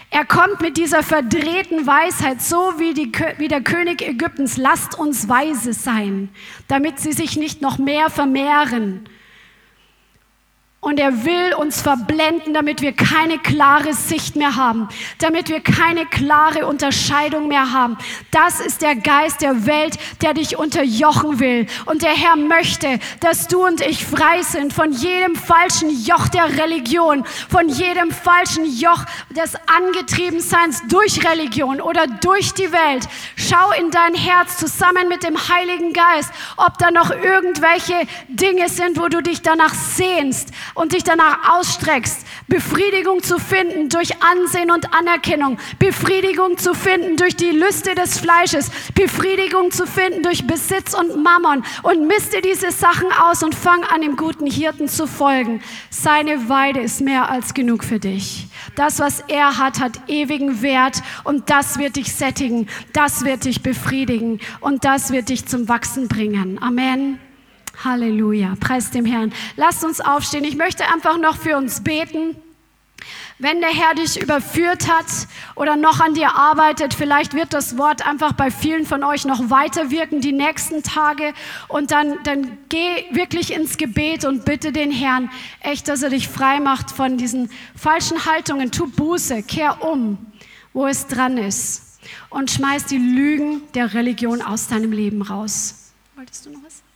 [0.09, 5.27] Er kommt mit dieser verdrehten Weisheit, so wie, die, wie, der König Ägyptens, lasst uns
[5.27, 6.29] weise sein,
[6.69, 9.09] damit sie sich nicht noch mehr vermehren.
[10.79, 16.05] Und er will uns verblenden, damit wir keine klare Sicht mehr haben, damit wir keine
[16.05, 17.97] klare Unterscheidung mehr haben.
[18.29, 21.65] Das ist der Geist der Welt, der dich unterjochen will.
[21.85, 26.57] Und der Herr möchte, dass du und ich frei sind von jedem falschen Joch der
[26.57, 33.09] Religion, von jedem falschen Joch des Angetriebenseins durch Religion oder durch die Welt.
[33.35, 37.95] Schau in dein Herz zusammen mit dem Heiligen Geist, ob da noch irgendwelche
[38.27, 44.21] Dinge sind, wo du dich danach sehnst und dich danach ausstreckst, Befriedigung zu finden durch
[44.21, 50.47] Ansehen und Anerkennung, Befriedigung zu finden durch die Lüste des Fleisches, Befriedigung zu finden durch
[50.47, 55.07] Besitz und Mammon und misste diese Sachen aus und fang an, dem guten Hirten zu
[55.07, 55.61] folgen.
[55.89, 58.47] Seine Weide ist mehr als genug für dich.
[58.75, 63.61] Das, was er hat, hat ewigen Wert und das wird dich sättigen, das wird dich
[63.61, 66.59] befriedigen und das wird dich zum Wachsen bringen.
[66.61, 67.19] Amen.
[67.83, 68.55] Halleluja.
[68.59, 69.33] Preis dem Herrn.
[69.55, 70.43] Lasst uns aufstehen.
[70.43, 72.35] Ich möchte einfach noch für uns beten.
[73.39, 75.05] Wenn der Herr dich überführt hat
[75.53, 79.51] oder noch an dir arbeitet, vielleicht wird das Wort einfach bei vielen von euch noch
[79.51, 81.35] weiter wirken die nächsten Tage.
[81.67, 86.27] Und dann, dann geh wirklich ins Gebet und bitte den Herrn echt, dass er dich
[86.27, 88.71] frei macht von diesen falschen Haltungen.
[88.71, 90.17] Tu Buße, kehr um,
[90.73, 91.99] wo es dran ist.
[92.31, 95.93] Und schmeiß die Lügen der Religion aus deinem Leben raus.
[96.15, 96.86] Wolltest du noch was?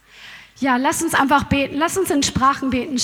[0.62, 1.78] Ja, lass uns einfach beten.
[1.80, 2.96] Lass uns in Sprachen beten.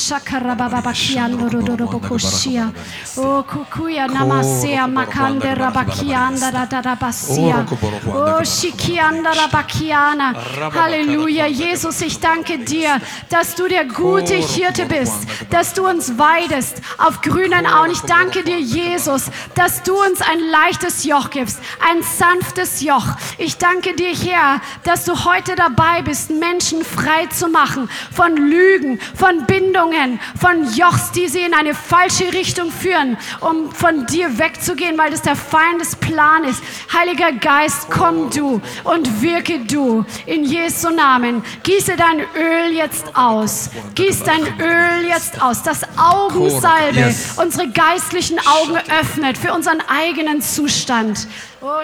[3.16, 7.66] Oh, kukuya namasea makande rabakianda radarabasia.
[8.06, 10.36] Oh, shikianda rabakiana.
[10.72, 11.48] Halleluja.
[11.48, 17.22] Jesus, ich danke dir, dass du der gute Hirte bist, dass du uns weidest auf
[17.22, 17.90] grünen Auen.
[17.90, 23.08] Ich danke dir, Jesus, dass du uns ein leichtes Joch gibst, ein sanftes Joch.
[23.40, 29.00] Ich danke dir, Herr, dass du heute dabei bist, Menschen frei zu machen von Lügen,
[29.16, 34.98] von Bindungen, von Jochs, die sie in eine falsche Richtung führen, um von dir wegzugehen,
[34.98, 36.64] weil das der Feindesplan ist.
[36.94, 41.44] Heiliger Geist, komm du und wirke du in Jesu Namen.
[41.64, 43.70] Gieße dein Öl jetzt aus.
[43.96, 45.64] Gieß dein Öl jetzt aus.
[45.64, 51.28] Das Augensalbe unsere geistlichen Augen öffnet für unseren eigenen Zustand.
[51.62, 51.84] Oh,